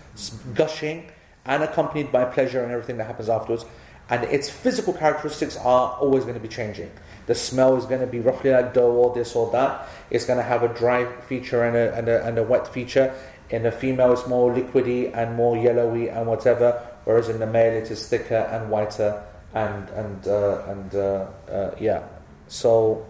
[0.56, 1.12] gushing
[1.44, 3.66] and accompanied by pleasure and everything that happens afterwards.
[4.10, 6.90] And its physical characteristics are always going to be changing.
[7.26, 9.90] The smell is going to be roughly like dough or this or that.
[10.10, 13.14] It's going to have a dry feature and a, and a, and a wet feature.
[13.50, 17.74] In the female, it's more liquidy and more yellowy and whatever, whereas in the male,
[17.74, 19.22] it is thicker and whiter
[19.54, 22.04] and and uh, and uh, uh, yeah.
[22.48, 23.06] So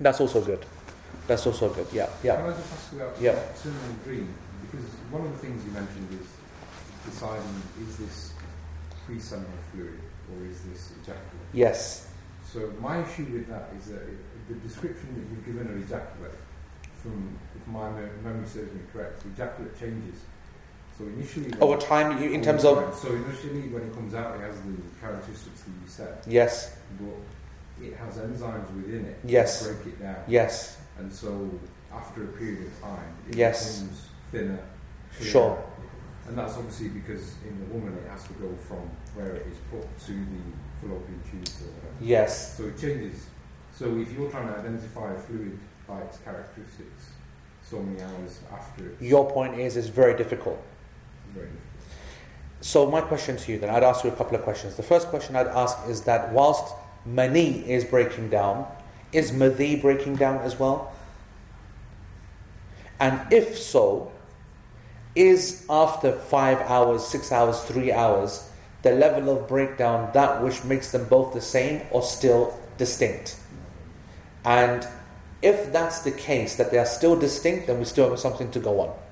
[0.00, 0.64] that's also good.
[1.26, 1.86] That's also good.
[1.92, 2.36] Yeah, yeah.
[2.36, 3.54] Can I just ask you about Yeah.
[3.54, 4.34] seminal dream?
[4.70, 6.26] Because one of the things you mentioned is
[7.10, 8.32] deciding is this
[9.06, 10.00] pre-seminal fluid
[10.32, 11.48] or is this ejaculate?
[11.52, 12.08] Yes.
[12.52, 16.38] So my issue with that is that it, the description that you've given of ejaculate,
[17.02, 17.90] from if my
[18.22, 20.20] memory serves me correct, ejaculate changes
[20.98, 24.36] So initially, when- Over time, you, in terms of so initially when it comes out,
[24.36, 29.18] it has the characteristics that you said, yes, but it has enzymes within it.
[29.24, 29.66] Yes.
[29.66, 30.16] Break it down.
[30.28, 31.50] yes, And so
[31.92, 33.80] after a period of time, it Yes.
[33.80, 34.58] becomes thinner.
[35.16, 35.30] clearer.
[35.30, 35.64] Sure.
[36.28, 39.58] And that's obviously because in the woman it has to go from where it is
[39.70, 40.42] put to the
[40.80, 41.94] fallopian tubes or whatever.
[42.00, 42.56] yes.
[42.56, 43.26] So it changes.
[43.76, 47.10] So if you're trying to identify a fluid by its characteristics,
[47.68, 48.96] so many hours after it.
[49.00, 50.60] Your point is it's very difficult.
[52.60, 54.76] So my question to you then, I'd ask you a couple of questions.
[54.76, 56.74] The first question I'd ask is that whilst
[57.04, 58.66] mani is breaking down,
[59.12, 60.92] is madhi breaking down as well?
[62.98, 64.12] And if so,
[65.14, 68.48] is after five hours, six hours, three hours,
[68.82, 73.36] the level of breakdown that which makes them both the same or still distinct?
[74.44, 74.86] And
[75.42, 78.58] if that's the case, that they are still distinct, then we still have something to
[78.58, 79.03] go on.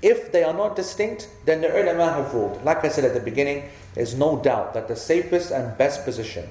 [0.00, 2.64] If they are not distinct, then the ulama have ruled.
[2.64, 6.48] Like I said at the beginning, there's no doubt that the safest and best position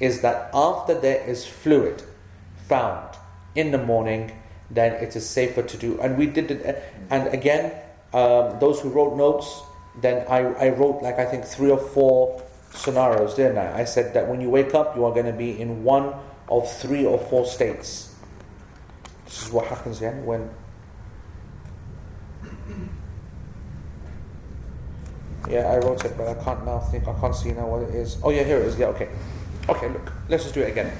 [0.00, 2.02] is that after there is fluid
[2.68, 3.16] found
[3.54, 4.32] in the morning,
[4.70, 6.00] then it is safer to do.
[6.00, 6.92] And we did it.
[7.10, 7.72] And again,
[8.12, 9.60] um, those who wrote notes,
[10.00, 12.42] then I, I wrote like I think three or four
[12.72, 13.80] scenarios, didn't I?
[13.80, 16.14] I said that when you wake up, you are going to be in one
[16.48, 18.14] of three or four states.
[19.24, 20.50] This is what happens then when
[25.49, 27.07] Yeah, I wrote it, but I can't now think.
[27.07, 28.17] I can't see now what it is.
[28.23, 28.77] Oh yeah, here it is.
[28.77, 29.09] Yeah, okay.
[29.67, 30.11] Okay, look.
[30.27, 30.91] Let's just do it again.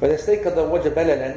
[0.00, 1.34] فإذا استيقظ وجب بللا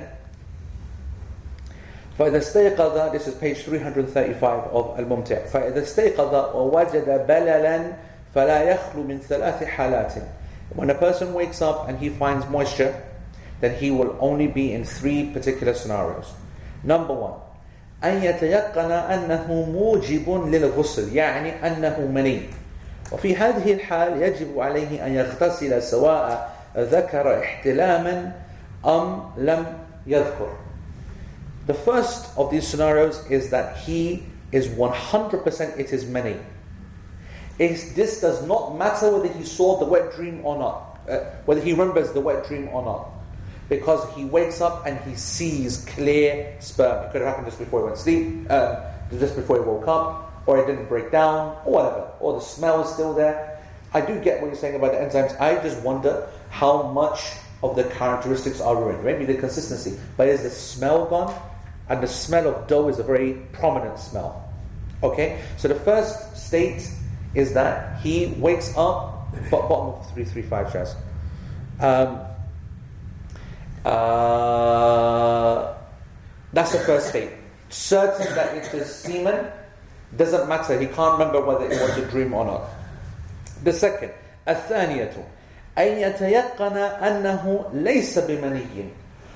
[2.20, 7.93] فإذا استيقظ this is page 335 of الممتع فإذا استيقظ ووجد بللا
[8.36, 10.14] فلا يخلو من ثلاث حالات
[10.76, 12.95] When a person wakes up and he finds moisture,
[13.60, 16.32] then he will only be in three particular scenarios.
[16.82, 17.41] Number one,
[18.05, 22.42] أن يتيقن أنه موجب للغسل يعني أنه مني
[23.12, 28.32] وفي هذه الحال يجب عليه أن يغتسل سواء ذكر احتلاما
[28.86, 29.66] أم لم
[30.07, 30.49] يذكر
[31.66, 34.22] The first of these scenarios is that he
[34.53, 36.36] is 100% it is mani.
[37.59, 41.61] It's, this does not matter whether he saw the wet dream or not, uh, whether
[41.61, 43.16] he remembers the wet dream or not
[43.69, 47.05] because he wakes up and he sees clear sperm.
[47.05, 48.77] It could have happened just before he went to sleep, um,
[49.19, 52.83] just before he woke up, or it didn't break down, or whatever, or the smell
[52.83, 53.61] is still there.
[53.93, 55.41] I do get what you're saying about the enzymes.
[55.41, 59.05] I just wonder how much of the characteristics are ruined.
[59.05, 61.35] Maybe the consistency, but is the smell gone?
[61.89, 64.53] And the smell of dough is a very prominent smell.
[65.03, 66.91] Okay, so the first state
[67.35, 70.97] is that he wakes up, bottom of 335 Shaz.
[71.81, 72.21] Um,
[73.86, 75.74] uh,
[76.54, 77.32] that's the first state.
[77.70, 79.47] Certain that it is semen
[80.18, 80.80] doesn't matter.
[80.80, 82.64] He can't remember whether it was a dream or not.
[83.64, 84.12] The second,
[84.47, 85.14] الثانية
[85.78, 88.89] أن يتيقن أنه ليس بمني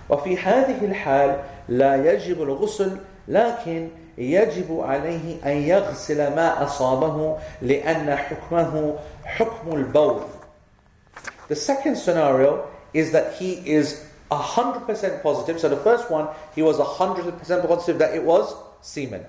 [0.09, 1.39] وفي هذه الحال
[1.69, 2.97] لا يجب الغسل
[3.27, 8.95] لكن يجب عليه أن يغسل ما أصابه لأن حكمه
[9.25, 10.21] حكم البول
[11.47, 15.60] The second scenario is that he is 100% positive.
[15.60, 19.24] So the first one, he was 100% positive that it was semen,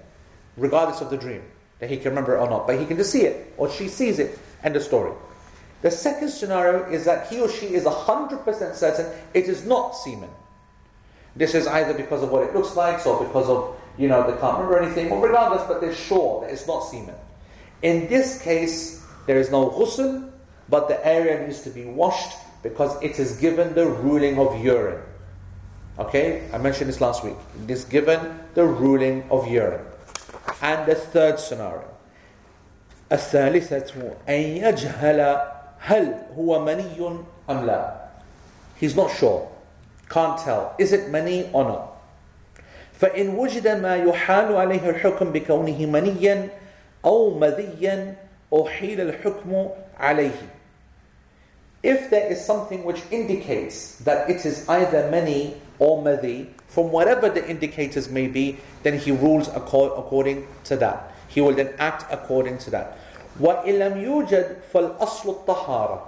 [0.58, 1.43] regardless of the dream,
[1.80, 2.68] that he can remember it or not.
[2.68, 5.14] But he can just see it, or she sees it, and the story.
[5.82, 10.30] The second scenario is that he or she is 100% certain it is not semen.
[11.36, 14.38] This is either because of what it looks like, or because of, you know, they
[14.39, 17.16] can't remember anything, or regardless, but they're sure that it's not semen.
[17.82, 20.32] In this case, there is no ghusl,
[20.70, 25.03] but the area needs to be washed because it is given the ruling of urine.
[25.99, 27.37] Okay, I mentioned this last week.
[27.64, 29.84] It is given the ruling of urine.
[30.61, 31.84] And the third scenario
[33.12, 33.95] الثالثة
[34.28, 35.41] أن يجهل
[35.78, 37.20] هل هو مني
[37.51, 38.07] أم لا
[38.80, 39.49] He's not sure.
[40.11, 40.74] Can't tell.
[40.78, 41.93] Is it mani or not?
[43.01, 46.49] فإن وجد ما يحال عليه الحكم بكونه منيا
[47.05, 48.14] أو مذيا
[48.55, 49.68] أحيل الحكم
[49.99, 50.41] عليه
[51.84, 57.29] if there is something which indicates that it is either mani or madhi, from whatever
[57.29, 61.11] the indicators may be, then he rules according to that.
[61.27, 62.97] He will then act according to that.
[63.39, 66.01] وَإِن لَمْ يُوجَدْ فَالْأَصْلُ tahara.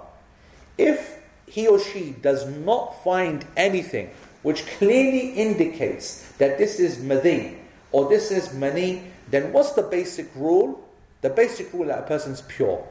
[0.77, 1.17] If
[1.47, 4.09] he or she does not find anything
[4.43, 7.55] which clearly indicates that this is madhi
[7.91, 10.83] or this is mani, then what's the basic rule?
[11.21, 12.85] The basic rule that a person's pure.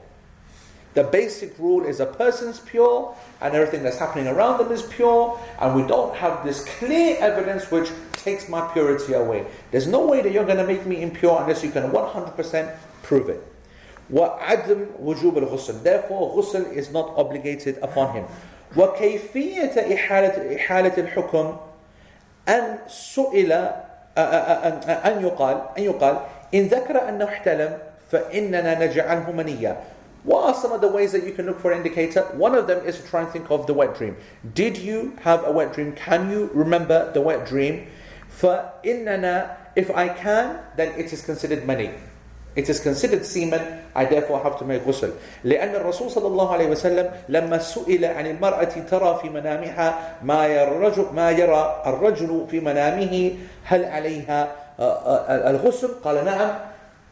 [0.94, 5.40] The basic rule is a person's pure and everything that's happening around them is pure,
[5.62, 9.46] and we don't have this clear evidence which takes my purity away.
[9.70, 13.30] There's no way that you're going to make me impure unless you can 100% prove
[13.30, 13.44] it.
[14.12, 18.26] وعدم وجوب الغسل therefore ghusl is not obligated upon him
[18.76, 21.58] وكيفية إحالة إحالة الحكم
[22.50, 23.52] أن سئل
[24.18, 26.18] أن يقال أن يقال
[26.56, 27.78] إن ذكر أنه احتلم
[28.12, 29.78] فإننا نجعله منيا
[30.25, 32.23] what are some of the ways that you can look for an indicator?
[32.35, 34.17] One of them is to try and think of the wet dream.
[34.55, 35.93] Did you have a wet dream?
[35.93, 37.89] Can you remember the wet dream?
[38.41, 41.91] فإننا if I can then it is considered mani
[42.57, 43.61] it is considered semen
[43.95, 45.13] I therefore have to make ghusl.
[45.45, 51.13] لأن الرسول صلى الله عليه وسلم لما سئل عن المرأة ترى في منامها ما يرى
[51.13, 53.33] ما يرى الرجل في منامه
[53.65, 54.49] هل عليها
[55.51, 56.51] الغسل قال نعم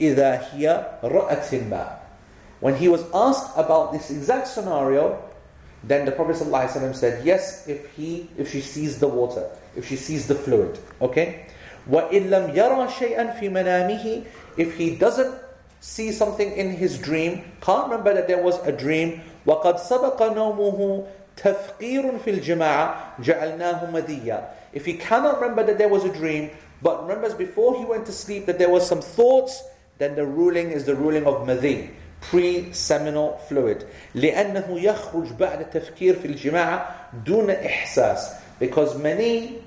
[0.01, 2.00] إذا هي رأت الماء
[2.60, 5.22] When he was asked about this exact scenario,
[5.84, 9.96] then the Prophet ﷺ said, yes, if he, if she sees the water, if she
[9.96, 11.46] sees the fluid, okay?
[11.90, 14.26] وَإِن لَمْ يَرَى شَيْئًا فِي مَنَامِهِ
[14.58, 15.36] If he doesn't
[15.82, 21.08] see something in his dream, can't remember that there was a dream, وَقَدْ سَبَقَ نَوْمُهُ
[21.38, 26.50] تَفْقِيرٌ فِي الْجِمَاعَةِ جَعَلْنَاهُ مَدِيًّا If he cannot remember that there was a dream,
[26.82, 29.62] but remembers before he went to sleep that there was some thoughts,
[30.00, 31.92] then the ruling is the ruling of madhi,
[32.32, 33.86] pre-seminal fluid.
[34.16, 36.96] لأنه يخرج بعد تفكير في الجماعة
[37.26, 39.62] دون إحساس because many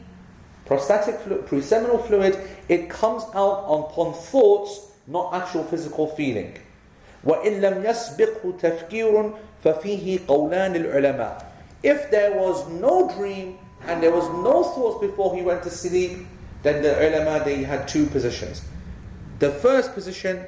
[0.69, 2.37] Prostatic fluid, pre-seminal fluid,
[2.69, 6.61] it comes out upon thoughts, not actual physical feeling.
[7.25, 9.33] وإن لم يسبقه تفكير
[9.65, 11.43] ففيه قولان العلماء.
[11.83, 16.27] If there was no dream and there was no thoughts before he went to sleep,
[16.63, 18.61] then the ulama they had two positions.
[19.39, 20.45] The first position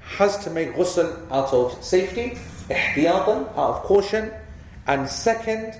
[0.00, 2.38] has to make ghusl out of safety,
[2.70, 4.30] احتياطا, out of caution,
[4.86, 5.74] and second,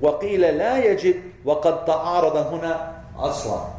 [0.00, 3.72] وقيل لا يجب وقد تعارض هنا aslan.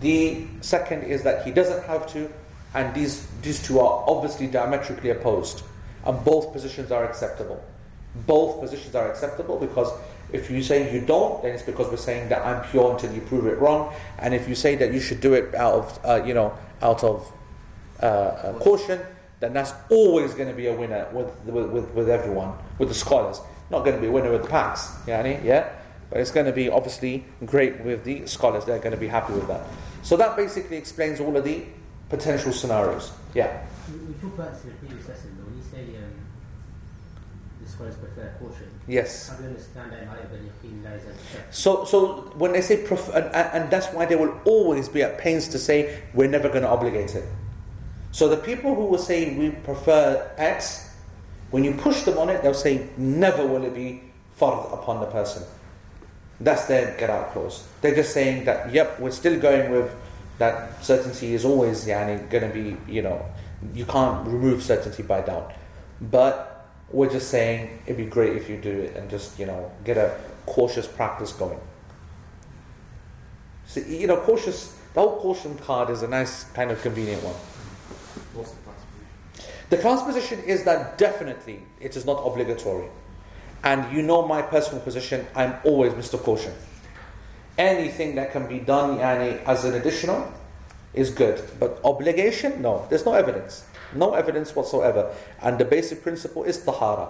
[0.00, 2.30] The second is that he doesn't have to,
[2.74, 5.62] and these, these two are obviously diametrically opposed.
[6.04, 7.62] And both positions are acceptable.
[8.26, 9.90] Both positions are acceptable because
[10.32, 13.20] if you say you don't, then it's because we're saying that I'm pure until you
[13.22, 13.94] prove it wrong.
[14.18, 17.04] And if you say that you should do it out of, uh, you know, out
[17.04, 17.32] of
[18.02, 19.00] uh, uh, caution,
[19.39, 23.39] then that's always going to be a winner with, with, with, everyone, with the scholars.
[23.69, 25.41] Not going to be a winner with the packs, you know I mean?
[25.43, 25.69] yeah?
[26.09, 28.65] But it's going to be obviously great with the scholars.
[28.65, 29.61] They're going to be happy with that.
[30.01, 31.63] So that basically explains all of the
[32.09, 33.11] potential scenarios.
[33.33, 33.65] Yeah.
[34.07, 36.11] We, talked about this in the previous lesson, but when you say um,
[37.61, 39.29] the scholars prefer caution, yes.
[39.29, 40.09] how do you understand that
[41.51, 45.17] so, so when they say, pref- and, and that's why they will always be at
[45.17, 47.25] pains to say, we're never going to obligate it.
[48.11, 50.89] So the people who will say we prefer X,
[51.51, 54.03] when you push them on it, they'll say, never will it be
[54.39, 55.43] fard upon the person.
[56.39, 57.67] That's their get out clause.
[57.81, 59.93] They're just saying that, yep, we're still going with
[60.37, 63.23] that certainty is always yani, going to be, you know,
[63.73, 65.51] you can't remove certainty by doubt.
[66.01, 69.71] But we're just saying it'd be great if you do it and just, you know,
[69.83, 71.59] get a cautious practice going.
[73.67, 77.35] So, you know, cautious, the whole caution card is a nice kind of convenient one.
[78.33, 79.53] What's the class position?
[79.69, 82.89] The class position is that definitely it is not obligatory
[83.63, 86.21] and you know my personal position, I'm always Mr.
[86.21, 86.53] Caution.
[87.57, 90.31] Anything that can be done yani, as an additional
[90.93, 91.41] is good.
[91.59, 92.87] But obligation, no.
[92.89, 93.65] There's no evidence.
[93.93, 95.13] No evidence whatsoever.
[95.41, 97.09] And the basic principle is tahara.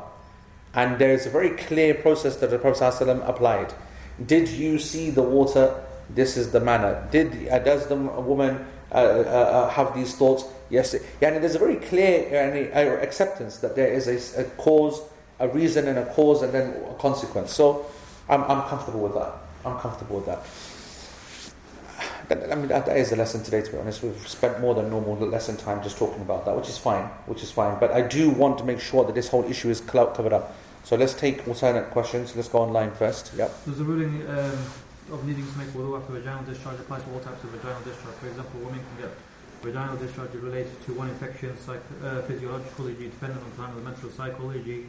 [0.73, 3.73] And there is a very clear process that the Prophet ﷺ applied.
[4.23, 5.83] Did you see the water?
[6.09, 7.07] This is the manner.
[7.11, 10.45] Did uh, does the woman uh, uh, uh have these thoughts?
[10.69, 10.93] Yes.
[11.21, 15.01] Yani, there's a very clear uh, acceptance that there is a, a cause
[15.39, 17.53] a reason and a cause and then a consequence.
[17.53, 17.85] So
[18.27, 19.33] I'm, I'm comfortable with that.
[19.65, 20.45] I'm comfortable with that.
[22.31, 24.03] I mean, that is the lesson today, to be honest.
[24.03, 27.41] We've spent more than normal lesson time just talking about that, which is fine, which
[27.41, 27.79] is fine.
[27.79, 30.55] But I do want to make sure that this whole issue is covered up.
[30.83, 32.35] So let's take alternate questions.
[32.35, 33.31] Let's go online first.
[33.35, 33.65] Yep.
[33.65, 34.57] Does the ruling um,
[35.11, 38.15] of needing to make wudu after vaginal discharge applies to all types of vaginal discharge?
[38.15, 39.13] For example, women can get
[39.61, 44.11] vaginal discharge related to one infection, psych, uh, physiological, dependent on time of the menstrual
[44.11, 44.85] cycle, e.g.,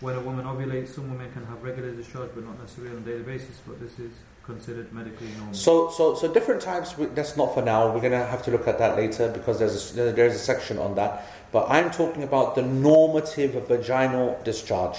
[0.00, 3.06] when a woman ovulates, some women can have regular discharge, but not necessarily on a
[3.06, 3.60] daily basis.
[3.66, 4.12] But this is
[4.44, 5.54] considered medically normal.
[5.54, 6.94] So, so, so different types.
[7.14, 7.92] That's not for now.
[7.92, 10.78] We're going to have to look at that later because there's a, there's a section
[10.78, 11.26] on that.
[11.50, 14.98] But I'm talking about the normative vaginal discharge.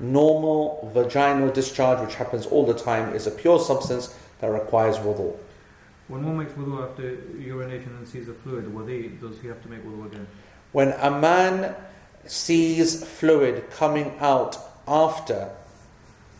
[0.00, 5.36] Normal vaginal discharge, which happens all the time, is a pure substance that requires wudu.
[6.08, 8.64] When one makes wudu after urination and sees a fluid,
[9.20, 10.26] does he have to make wudu again?
[10.72, 11.74] When a man
[12.26, 14.56] sees fluid coming out
[14.88, 15.50] after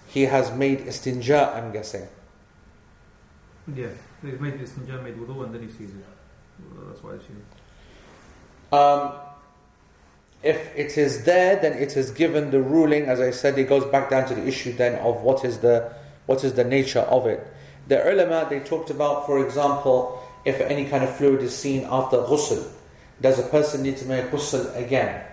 [0.08, 2.08] he has made istinja, I'm guessing.
[3.72, 3.88] Yeah,
[4.22, 6.04] he's made istinja, made wudu, and then he sees it.
[6.88, 7.34] That's why I see
[8.72, 9.12] Um,
[10.42, 13.04] If it is there, then it is given the ruling.
[13.04, 15.92] As I said, it goes back down to the issue then of what is the
[16.26, 17.46] what is the nature of it.
[17.88, 22.18] The ulama they talked about, for example, if any kind of fluid is seen after
[22.18, 22.70] ghusl,
[23.20, 25.24] does a person need to make ghusl again?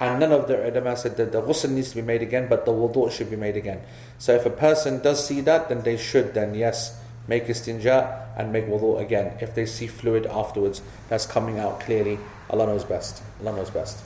[0.00, 2.64] And none of the ulama said that the ghusl needs to be made again, but
[2.64, 3.82] the wudu should be made again.
[4.18, 8.52] So if a person does see that, then they should then yes make istinja and
[8.52, 9.36] make wudu again.
[9.40, 12.18] If they see fluid afterwards that's coming out clearly,
[12.50, 13.22] Allah knows best.
[13.40, 14.02] Allah knows best.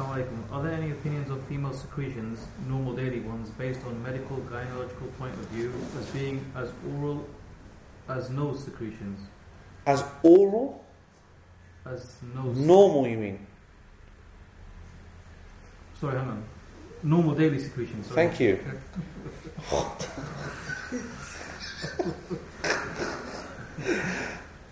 [0.00, 5.34] Are there any opinions of female secretions, normal daily ones, based on medical gynecological point
[5.34, 7.26] of view, as being as oral
[8.08, 9.20] as nose secretions?
[9.86, 10.82] As oral,
[11.84, 12.58] As nose.
[12.58, 13.46] normal you mean?
[16.00, 16.44] Sorry, hang on.
[17.02, 18.06] Normal daily secretions.
[18.06, 18.26] Sorry.
[18.28, 18.58] Thank you.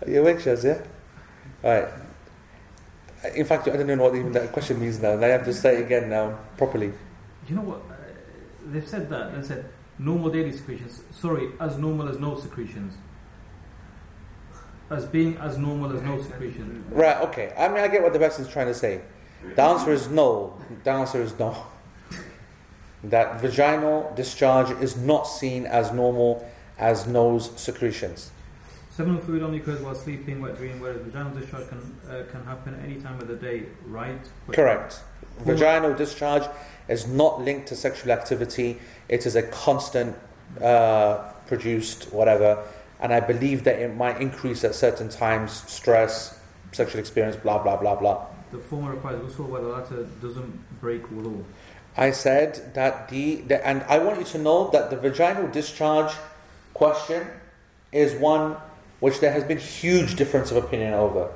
[0.01, 0.81] Are you awake, Shaz, yeah?
[1.63, 1.91] Alright.
[3.35, 5.19] In fact, I don't know what even that question means now.
[5.21, 6.93] I have to say it again now, properly.
[7.47, 7.81] You know what?
[7.89, 7.95] Uh,
[8.67, 9.35] they've said that.
[9.35, 9.65] They said
[9.97, 11.01] normal daily secretions.
[11.11, 12.95] Sorry, as normal as no secretions.
[14.89, 16.91] As being as normal as no secretions.
[16.91, 17.53] Right, okay.
[17.57, 19.01] I mean, I get what the person's trying to say.
[19.55, 20.57] The answer is no.
[20.83, 21.55] The answer is no.
[23.03, 28.31] That vaginal discharge is not seen as normal as nose secretions.
[28.99, 31.79] Seminal fluid only occurs while sleeping, wet dream, whereas vaginal discharge can
[32.09, 34.19] uh, can happen any time of the day, right?
[34.51, 34.99] Correct.
[35.45, 36.43] Vaginal discharge
[36.89, 38.77] is not linked to sexual activity.
[39.07, 40.17] It is a constant
[40.61, 42.61] uh, produced whatever,
[42.99, 46.37] and I believe that it might increase at certain times, stress,
[46.73, 48.25] sexual experience, blah blah blah blah.
[48.51, 51.45] The former requires ghusl, while the latter doesn't break wudu.
[51.95, 56.11] I said that the, the and I want you to know that the vaginal discharge
[56.73, 57.25] question
[57.93, 58.57] is one
[58.99, 61.31] which there has been huge difference of opinion over,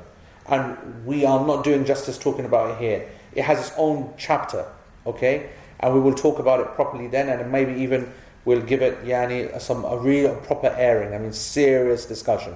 [0.48, 3.10] and we are not doing justice talking about it here.
[3.34, 4.66] It has its own chapter,
[5.06, 5.50] okay,
[5.80, 8.12] and we will talk about it properly then, and maybe even
[8.46, 11.14] we'll give it yani some a real proper airing.
[11.14, 12.56] I mean, serious discussion.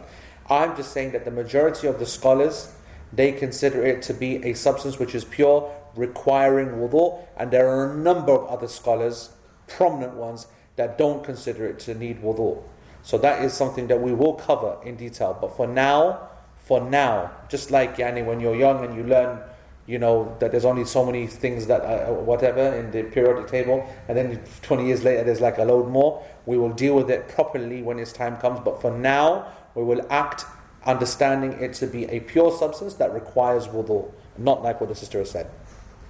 [0.49, 2.73] I'm just saying that the majority of the scholars
[3.13, 7.91] they consider it to be a substance which is pure, requiring wudu, and there are
[7.91, 9.29] a number of other scholars,
[9.67, 12.61] prominent ones, that don't consider it to need wudu.
[13.07, 15.37] So that is something that we will cover in detail.
[15.39, 16.27] But for now,
[16.57, 19.39] for now, just like yani, when you're young and you learn,
[19.85, 23.89] you know, that there's only so many things that uh, whatever in the periodic table,
[24.09, 26.21] and then 20 years later there's like a load more.
[26.45, 28.59] We will deal with it properly when its time comes.
[28.59, 30.43] But for now, we will act
[30.85, 35.19] understanding it to be a pure substance that requires wudu, not like what the sister
[35.19, 35.49] has said.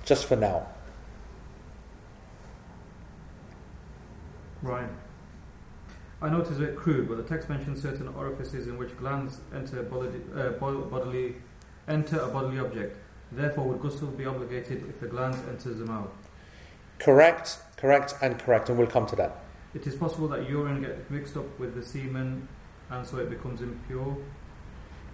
[0.04, 0.66] Just for now.
[4.64, 4.90] Right.
[6.22, 8.90] I know it is a bit crude, but the text mentions certain orifices in which
[8.98, 11.36] glans enter bodily, uh, bodily
[11.88, 12.98] enter a bodily object.
[13.32, 16.10] Therefore, would ghusl be obligated if the glans enters the mouth?
[16.98, 19.44] Correct, correct, and correct, and we'll come to that.
[19.76, 22.48] It is possible that urine gets mixed up with the semen,
[22.90, 24.18] and so it becomes impure.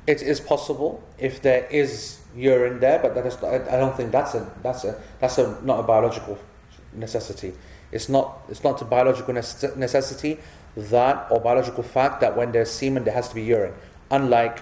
[0.07, 4.11] It is possible if there is urine there, but that is, I I don't think
[4.11, 6.37] that's a that's a that's a not a biological
[6.93, 7.53] necessity.
[7.91, 10.39] It's not it's not a biological necessity
[10.75, 13.73] that or biological fact that when there's semen there has to be urine,
[14.11, 14.61] unlike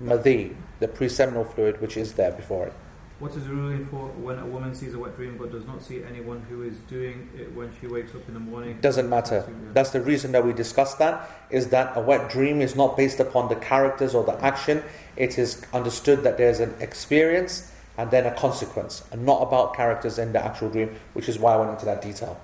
[0.00, 2.72] madhi, the pre-seminal fluid which is there before it.
[3.18, 5.82] What is the ruling for when a woman sees a wet dream but does not
[5.82, 8.78] see anyone who is doing it when she wakes up in the morning?
[8.80, 9.46] Doesn't matter.
[9.74, 13.20] That's the reason that we discussed that is that a wet dream is not based
[13.20, 14.82] upon the characters or the action.
[15.16, 20.18] It is understood that there's an experience and then a consequence, and not about characters
[20.18, 22.40] in the actual dream, which is why I went into that detail.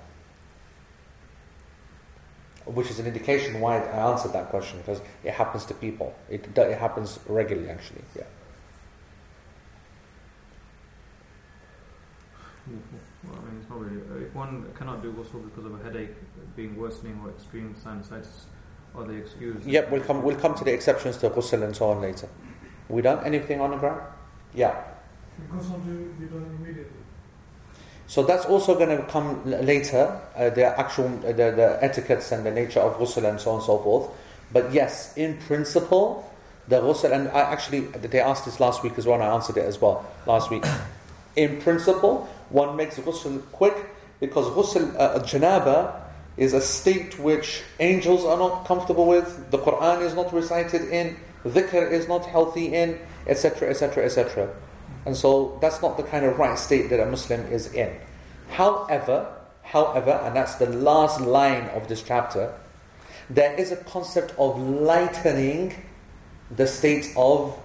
[2.67, 6.13] Which is an indication why I answered that question because it happens to people.
[6.29, 8.03] It, it happens regularly, actually.
[8.15, 8.23] Yeah.
[13.23, 14.01] Well, I mean, it's not really.
[14.01, 16.15] uh, If one cannot do ghusl because of a headache
[16.55, 18.45] being worsening or extreme sinusitis,
[18.95, 19.65] are they excused?
[19.65, 20.21] Yep, we'll come.
[20.21, 22.27] We'll come to the exceptions to ghusl and so on later.
[22.89, 24.01] We done anything on the ground?
[24.53, 24.75] Yeah.
[25.39, 27.03] Because of the, be done immediately.
[28.07, 32.45] So that's also going to come later, uh, the actual uh, the, the etiquettes and
[32.45, 34.09] the nature of ghusl and so on and so forth.
[34.53, 36.29] But yes, in principle,
[36.69, 39.57] the ghusl, and I actually, they asked this last week as well, and I answered
[39.57, 40.63] it as well last week.
[41.35, 43.75] In principle, one makes ghusl quick
[44.19, 46.01] because ghusl, uh, janaba,
[46.37, 51.17] is a state which angels are not comfortable with, the Quran is not recited in,
[51.43, 54.49] dhikr is not healthy in, etc., etc., etc.
[55.07, 57.95] And so that's not the kind of right state that a Muslim is in.
[58.49, 62.53] However, however, and that's the last line of this chapter,
[63.29, 65.81] there is a concept of lightening
[66.51, 67.57] the state of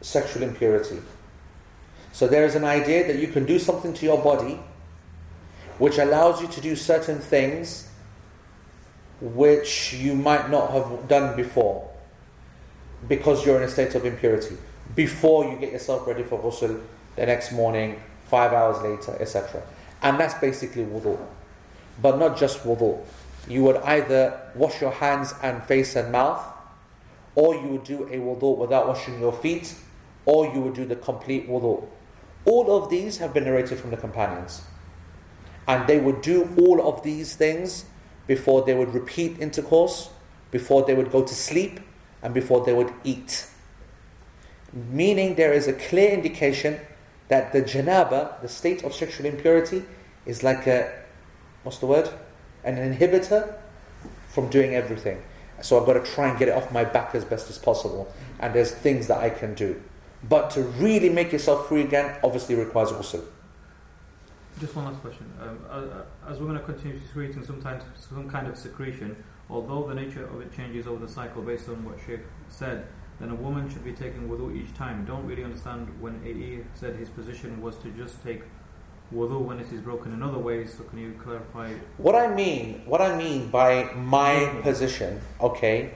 [0.00, 1.02] sexual impurity.
[2.12, 4.58] So there is an idea that you can do something to your body
[5.76, 7.90] which allows you to do certain things
[9.20, 11.90] which you might not have done before
[13.06, 14.56] because you're in a state of impurity
[14.94, 16.80] before you get yourself ready for ghusl
[17.16, 19.62] the next morning, five hours later, etc.
[20.02, 21.18] And that's basically wudu.
[22.00, 23.04] But not just wudu.
[23.48, 26.42] You would either wash your hands and face and mouth,
[27.34, 29.74] or you would do a wudu without washing your feet,
[30.24, 31.86] or you would do the complete wudu.
[32.44, 34.62] All of these have been narrated from the companions.
[35.68, 37.84] And they would do all of these things
[38.26, 40.10] before they would repeat intercourse,
[40.50, 41.80] before they would go to sleep,
[42.22, 43.46] and before they would eat.
[44.72, 46.80] Meaning there is a clear indication
[47.28, 49.84] that the janaba, the state of sexual impurity,
[50.26, 50.92] is like a,
[51.62, 52.08] what's the word?
[52.64, 53.54] An inhibitor
[54.28, 55.22] from doing everything.
[55.62, 58.12] So I've got to try and get it off my back as best as possible.
[58.38, 59.80] And there's things that I can do.
[60.28, 63.24] But to really make yourself free again, obviously requires ghusl.
[64.58, 65.30] Just one last question.
[65.40, 69.16] Um, as going to continue secreting sometimes some kind of secretion,
[69.48, 72.86] although the nature of it changes over the cycle based on what Sheikh said,
[73.20, 75.04] then a woman should be taking wudu each time.
[75.04, 78.42] Don't really understand when AE said his position was to just take
[79.14, 80.74] wudu when it is broken in other ways.
[80.76, 81.74] So can you clarify?
[81.98, 85.92] What I mean, what I mean by my position, okay,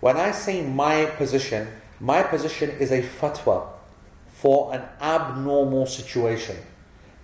[0.00, 1.66] when I say my position,
[1.98, 3.68] my position is a fatwa
[4.28, 6.56] for an abnormal situation.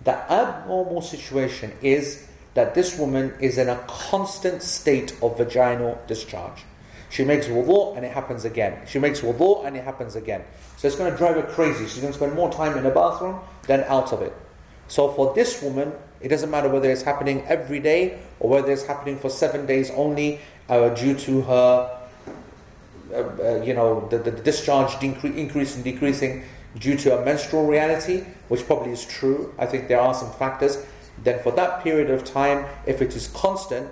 [0.03, 6.63] The abnormal situation is that this woman is in a constant state of vaginal discharge.
[7.13, 8.87] She makes wudu and it happens again.
[8.87, 10.43] She makes wudu and it happens again.
[10.77, 11.85] So it's going to drive her crazy.
[11.85, 14.33] She's going to spend more time in the bathroom than out of it.
[14.87, 18.85] So for this woman, it doesn't matter whether it's happening every day or whether it's
[18.85, 21.99] happening for seven days only uh, due to her,
[23.11, 26.43] uh, uh, you know, the, the discharge decre- increasing, decreasing
[26.79, 29.53] due to a menstrual reality, which probably is true.
[29.59, 30.83] I think there are some factors.
[31.23, 33.91] Then for that period of time, if it is constant,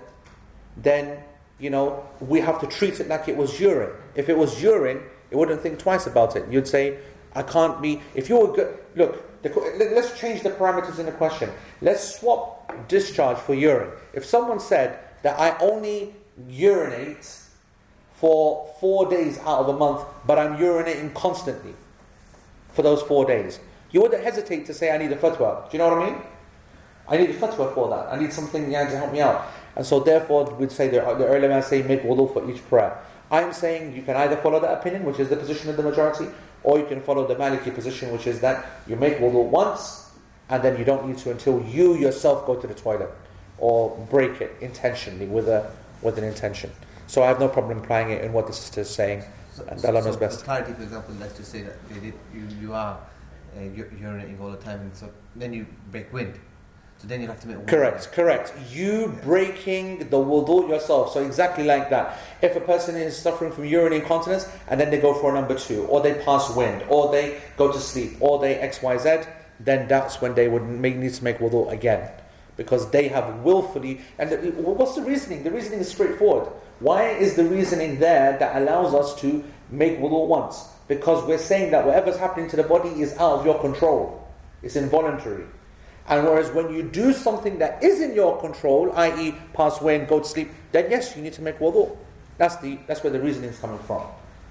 [0.76, 1.20] then
[1.62, 3.92] you know we have to treat it like it was urine.
[4.16, 6.50] If it was urine, you wouldn't think twice about it.
[6.50, 6.98] You'd say,
[7.36, 9.28] "I can't be." If you were good, look.
[9.44, 9.50] The,
[9.96, 11.50] let's change the parameters in the question.
[11.82, 13.92] Let's swap discharge for urine.
[14.14, 16.14] If someone said that I only
[16.48, 17.26] urinate
[18.22, 21.74] for four days out of a month, but I'm urinating constantly,
[22.72, 23.60] for those four days.
[23.90, 25.70] You wouldn't hesitate to say, I need a fatwa.
[25.70, 26.22] Do you know what I mean?
[27.08, 28.14] I need a fatwa for that.
[28.14, 29.48] I need something yeah, to help me out.
[29.76, 32.98] And so, therefore, we'd say the, the ulama say make wudu for each prayer.
[33.30, 36.28] I'm saying you can either follow that opinion, which is the position of the majority,
[36.64, 40.12] or you can follow the Maliki position, which is that you make wudu once
[40.52, 43.10] and then you don't need to until you yourself go to the toilet
[43.58, 45.72] or break it intentionally with a
[46.02, 46.70] with an intention.
[47.08, 49.24] So I have no problem applying it in what the sister is saying.
[49.54, 50.40] So, and Allah knows so best.
[50.40, 52.98] For clarity, for example, let's just say that they did, you, you are
[53.56, 56.40] uh, urinating all the time, and so then you break wind.
[57.02, 57.68] So then you have to make wudu.
[57.68, 58.54] Correct, correct.
[58.70, 61.14] You breaking the wudu yourself.
[61.14, 62.20] So exactly like that.
[62.44, 65.58] If a person is suffering from urinary incontinence and then they go for a number
[65.58, 69.22] two, or they pass wind, or they go to sleep, or they X, Y, Z,
[69.60, 72.08] then that's when they would make, need to make wudu again.
[72.56, 75.42] Because they have willfully, and the, what's the reasoning?
[75.42, 76.54] The reasoning is straightforward.
[76.82, 80.66] Why is the reasoning there that allows us to make wudu once?
[80.88, 84.28] Because we're saying that whatever's happening to the body is out of your control.
[84.62, 85.46] It's involuntary.
[86.08, 90.08] And whereas when you do something that is in your control, i.e., pass away and
[90.08, 91.96] go to sleep, then yes, you need to make wudu.
[92.38, 94.04] That's the that's where the reasoning is coming from.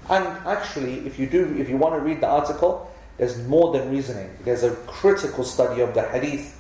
[0.09, 3.91] And actually, if you do, if you want to read the article, there's more than
[3.91, 4.31] reasoning.
[4.45, 6.59] There's a critical study of the hadith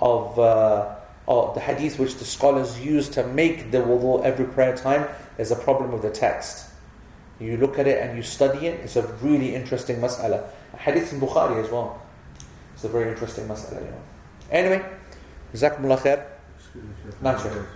[0.00, 0.96] of, uh,
[1.26, 5.08] of the hadith which the scholars use to make the wudu every prayer time.
[5.36, 6.68] There's a problem with the text.
[7.40, 8.80] You look at it and you study it.
[8.80, 10.46] It's a really interesting mas'ala.
[10.76, 12.02] Hadith in Bukhari as well.
[12.74, 13.80] It's a very interesting mas'ala.
[13.80, 14.02] You know.
[14.52, 14.82] Anyway,
[15.52, 16.20] me, Sheikh.
[17.22, 17.66] Not I sure.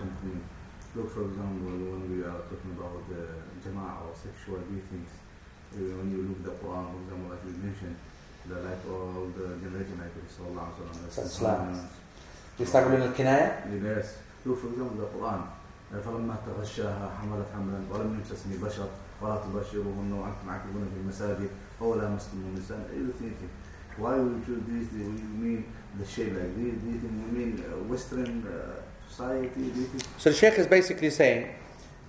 [0.95, 3.21] Look, for example, when we are talking about the
[3.65, 5.09] jama'ah or sexual meetings,
[5.73, 7.97] uh, when you look at the Quran, for example, like we mentioned,
[8.45, 11.87] the like all the generation like Sallallahu Alaihi Wasallam.
[12.59, 14.17] يستعملون الكناية Yes.
[14.45, 15.41] Look, for example, the Quran.
[16.05, 18.87] فلما تغشاها حملت حملا ولم يمسسني بشر
[19.21, 21.49] ولا تبشرهن وأنتم عاكفون في المساجد
[21.81, 22.89] أو لامستم النساء
[23.19, 23.49] thinking
[23.97, 25.09] why we choose this do you
[25.41, 25.63] mean
[25.99, 30.29] the shape like this do you think mean uh, western uh, society do you So
[30.29, 31.49] the Sheikh is basically saying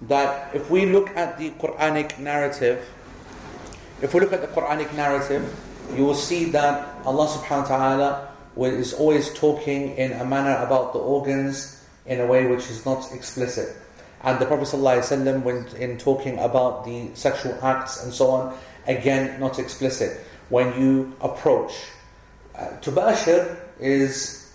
[0.03, 2.85] that if we look at the Quranic narrative,
[4.03, 5.43] if we look at the Quranic narrative,
[5.97, 8.11] you will see that Allah subhanahu wa ta'ala
[8.79, 13.11] is always talking in a manner about the organs in a way which is not
[13.13, 13.75] explicit.
[14.23, 19.39] And the Prophet ﷺ, when in talking about the sexual acts and so on, again,
[19.41, 20.19] not explicit.
[20.51, 21.73] When you approach
[22.59, 24.53] Uh, tubashir is,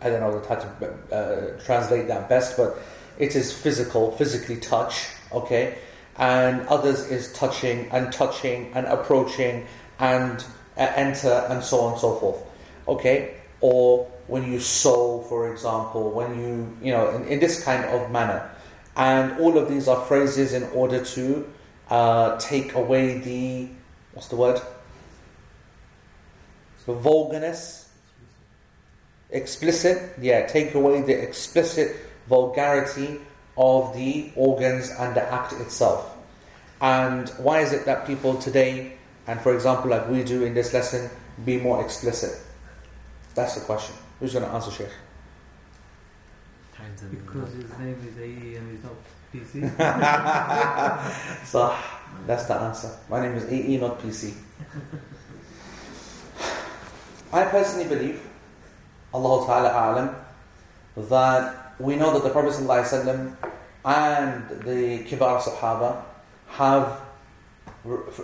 [0.00, 2.78] I don't know how to uh, translate that best, but
[3.18, 5.78] it is physical, physically touch, okay?
[6.16, 9.66] And others is touching and touching and approaching
[9.98, 10.44] and
[10.76, 12.38] uh, enter and so on and so forth,
[12.86, 13.34] okay?
[13.60, 18.10] Or when you sow, for example, when you, you know, in, in this kind of
[18.10, 18.48] manner.
[18.96, 21.48] And all of these are phrases in order to
[21.88, 23.68] uh, take away the,
[24.12, 24.60] what's the word?
[26.88, 27.90] The vulgarness.
[29.28, 31.94] Explicit, yeah, take away the explicit
[32.26, 33.20] vulgarity
[33.58, 36.16] of the organs and the act itself.
[36.80, 38.94] And why is it that people today,
[39.26, 41.10] and for example, like we do in this lesson,
[41.44, 42.40] be more explicit?
[43.34, 43.94] That's the question.
[44.18, 44.88] Who's going to answer, Sheikh?
[47.10, 48.94] Because his name is AE and he's not
[49.34, 49.60] PC.
[51.46, 51.76] so
[52.26, 52.96] that's the answer.
[53.10, 54.32] My name is AE, not PC.
[57.32, 58.22] I personally believe,
[59.12, 62.58] Allah Ta'ala A'lam, that we know that the Prophet
[63.84, 66.02] and the Kibar Sahaba
[66.48, 67.00] have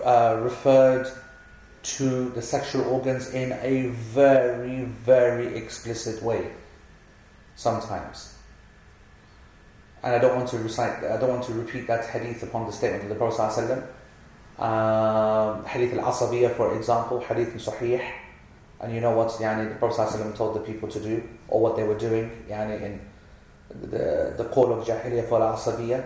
[0.04, 1.06] uh, referred
[1.82, 6.50] to the sexual organs in a very, very explicit way.
[7.56, 8.34] Sometimes.
[10.02, 12.72] And I don't want to recite, I don't want to repeat that hadith upon the
[12.72, 14.62] statement of the Prophet ﷺ.
[14.62, 18.02] Um, hadith al-Asabiyah, for example, hadith Sahih.
[18.80, 21.84] And you know what yani, the Prophet told the people to do, or what they
[21.84, 23.00] were doing yani, in
[23.90, 26.04] the, the call of Jahiliyyah for al-Asabiyah.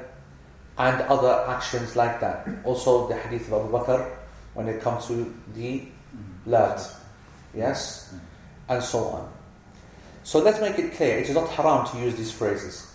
[0.78, 2.46] And other actions like that.
[2.64, 4.16] Also the hadith of Abu Bakr,
[4.54, 5.82] when it comes to the
[6.46, 6.80] blood.
[7.52, 8.14] Yes?
[8.68, 9.32] And so on.
[10.22, 12.88] So let's make it clear, it is not haram to use these phrases.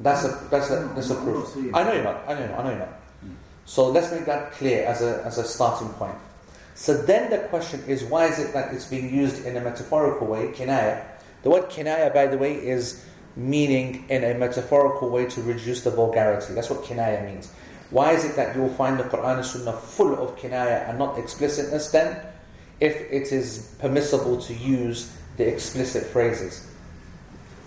[0.00, 1.54] That's a that's a that's a proof.
[1.74, 2.24] I know you're not.
[2.26, 2.40] I know.
[2.40, 3.00] you're not, I know you're not.
[3.66, 6.16] So let's make that clear as a as a starting point.
[6.80, 10.26] So then the question is, why is it that it's being used in a metaphorical
[10.26, 11.04] way, kinaya?
[11.42, 13.04] The word kinaya, by the way, is
[13.36, 16.54] meaning in a metaphorical way to reduce the vulgarity.
[16.54, 17.52] That's what kinaya means.
[17.90, 20.98] Why is it that you will find the Quran and Sunnah full of kinaya and
[20.98, 22.18] not explicitness then?
[22.80, 26.66] If it is permissible to use the explicit phrases.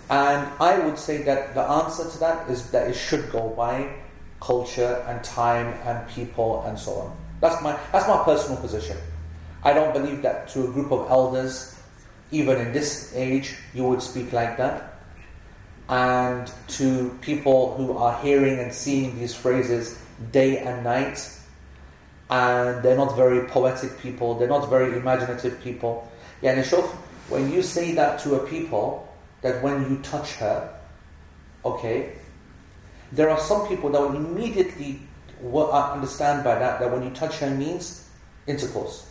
[0.10, 3.94] And I would say that the answer to that is that it should go by
[4.42, 7.23] culture and time and people and so on.
[7.44, 8.96] That's my, that's my personal position.
[9.66, 11.78] I don't believe that to a group of elders,
[12.32, 14.94] even in this age, you would speak like that.
[15.90, 16.50] And
[16.80, 20.00] to people who are hearing and seeing these phrases
[20.32, 21.30] day and night,
[22.30, 26.10] and they're not very poetic people, they're not very imaginative people.
[26.42, 26.64] Yeah,
[27.28, 30.74] when you say that to a people, that when you touch her,
[31.66, 32.14] okay,
[33.12, 35.02] there are some people that will immediately
[35.44, 38.10] uh, understand by that that when you touch her means
[38.48, 39.08] intercourse.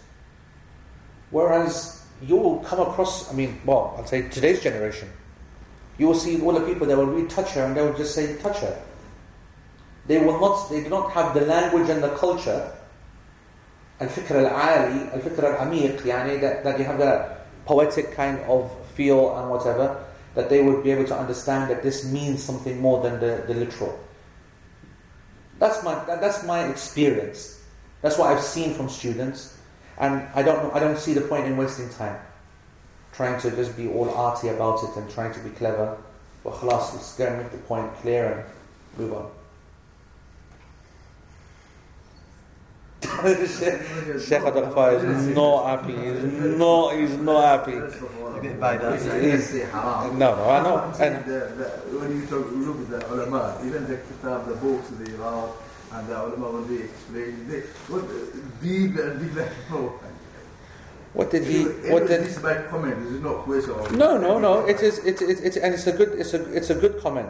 [1.30, 5.10] Whereas you will come across, I mean, well, I'll say today's generation,
[5.98, 8.14] you will see all the people that will really touch her and they will just
[8.14, 8.82] say, touch her.
[10.06, 12.72] They will not, they do not have the language and the culture,
[14.00, 19.50] al-fikr al-ali, al-fikr al-amiq, yani, that, that you have that poetic kind of feel and
[19.50, 20.04] whatever,
[20.34, 23.54] that they would be able to understand that this means something more than the, the
[23.54, 23.98] literal.
[25.62, 27.62] That's my, that, that's my experience.
[28.00, 29.56] That's what I've seen from students.
[29.96, 32.18] And I don't, I don't see the point in wasting time.
[33.12, 35.96] Trying to just be all arty about it and trying to be clever.
[36.42, 39.30] But khalas, let's go and make the point clear and move on.
[43.22, 45.94] Sheikh Abdul is not happy.
[45.94, 46.22] He's
[46.58, 47.78] not, he's not happy.
[48.42, 50.92] He's, no, no, I know.
[50.98, 51.24] And
[52.00, 55.56] when you talk, look at the ulama, even the kitab, the books they wrote,
[55.92, 58.02] and the ulama when they explain, they, what
[58.60, 60.00] deep and deep like no.
[61.12, 61.64] What did he?
[61.92, 62.24] What did?
[62.24, 62.98] This bad comment.
[63.04, 63.74] This is not question.
[63.98, 64.66] No, no, no.
[64.66, 64.98] It is.
[65.04, 66.18] It, it, it, and it's a good.
[66.18, 66.40] It's a.
[66.52, 67.28] It's a good comment.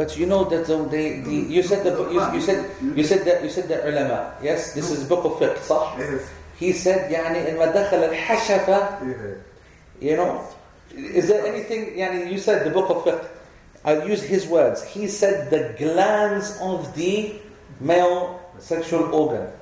[0.00, 3.22] But you know that um, they, the, you said the you, you, said you said
[3.26, 4.32] that you said the ulama.
[4.42, 5.98] Yes, this is book of fiqh, صح?
[5.98, 6.24] Yes.
[6.56, 9.36] He said يعني إن دخل الحشفة
[10.00, 10.40] you know
[10.96, 13.28] is there anything يعني you said the book of fiqh
[13.84, 14.82] I'll use his words.
[14.82, 17.34] He said the glans of the
[17.78, 19.52] male sexual organ.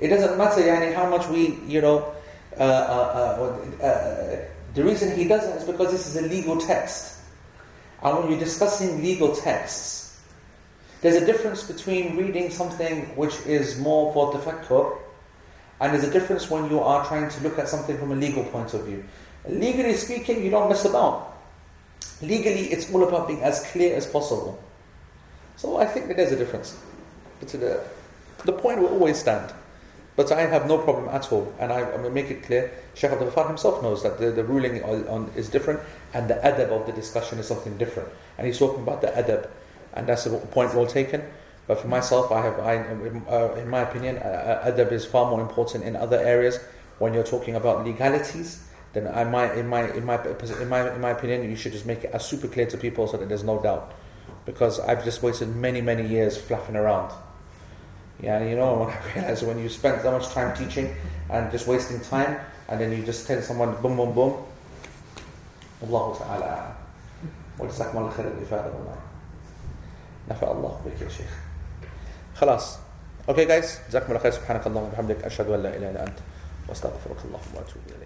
[0.00, 2.14] It doesn't matter يعني how much we, you know,
[2.56, 4.40] uh, uh, uh, uh
[4.72, 7.15] the reason he doesn't is because this is a legal text.
[8.06, 10.16] And when you're discussing legal texts,
[11.00, 14.96] there's a difference between reading something which is more for tafakkur,
[15.80, 18.44] and there's a difference when you are trying to look at something from a legal
[18.44, 19.04] point of view.
[19.48, 21.36] Legally speaking, you don't mess about.
[22.22, 24.62] Legally, it's all about being as clear as possible.
[25.56, 26.78] So I think that there's a difference.
[27.40, 27.82] But the,
[28.44, 29.52] the point will always stand.
[30.16, 32.72] But I have no problem at all, and I, I make it clear.
[32.94, 35.80] Sheikh Abdul Ghaffar himself knows that the, the ruling on, on is different,
[36.14, 38.08] and the adab of the discussion is something different.
[38.38, 39.48] And he's talking about the adab,
[39.92, 41.22] and that's a point well taken.
[41.66, 42.76] But for myself, I have, I,
[43.28, 46.58] uh, in my opinion, uh, uh, adab is far more important in other areas.
[46.98, 48.64] When you're talking about legalities,
[48.94, 51.84] then I might, in my, in my, in my, in my opinion, you should just
[51.84, 53.92] make it as super clear to people so that there's no doubt.
[54.46, 57.12] Because I've just wasted many, many years flapping around.
[58.21, 60.93] Yeah, and you know, when I realize when you spend so much time teaching
[61.29, 62.37] and just wasting time,
[62.69, 64.33] and then you just tell someone boom, boom, boom.
[65.83, 66.73] الله تعالى أعلم.
[67.59, 68.95] وجزاكم الله خير الإفادة والله.
[70.29, 71.33] نفع الله بك يا شيخ.
[72.35, 72.77] خلاص.
[73.27, 76.19] Okay guys, جزاكم الله خير سبحانك اللهم وبحمدك أشهد أن لا إله إلا أنت
[76.69, 78.04] واستغفرك اللهم وأتوب إليك.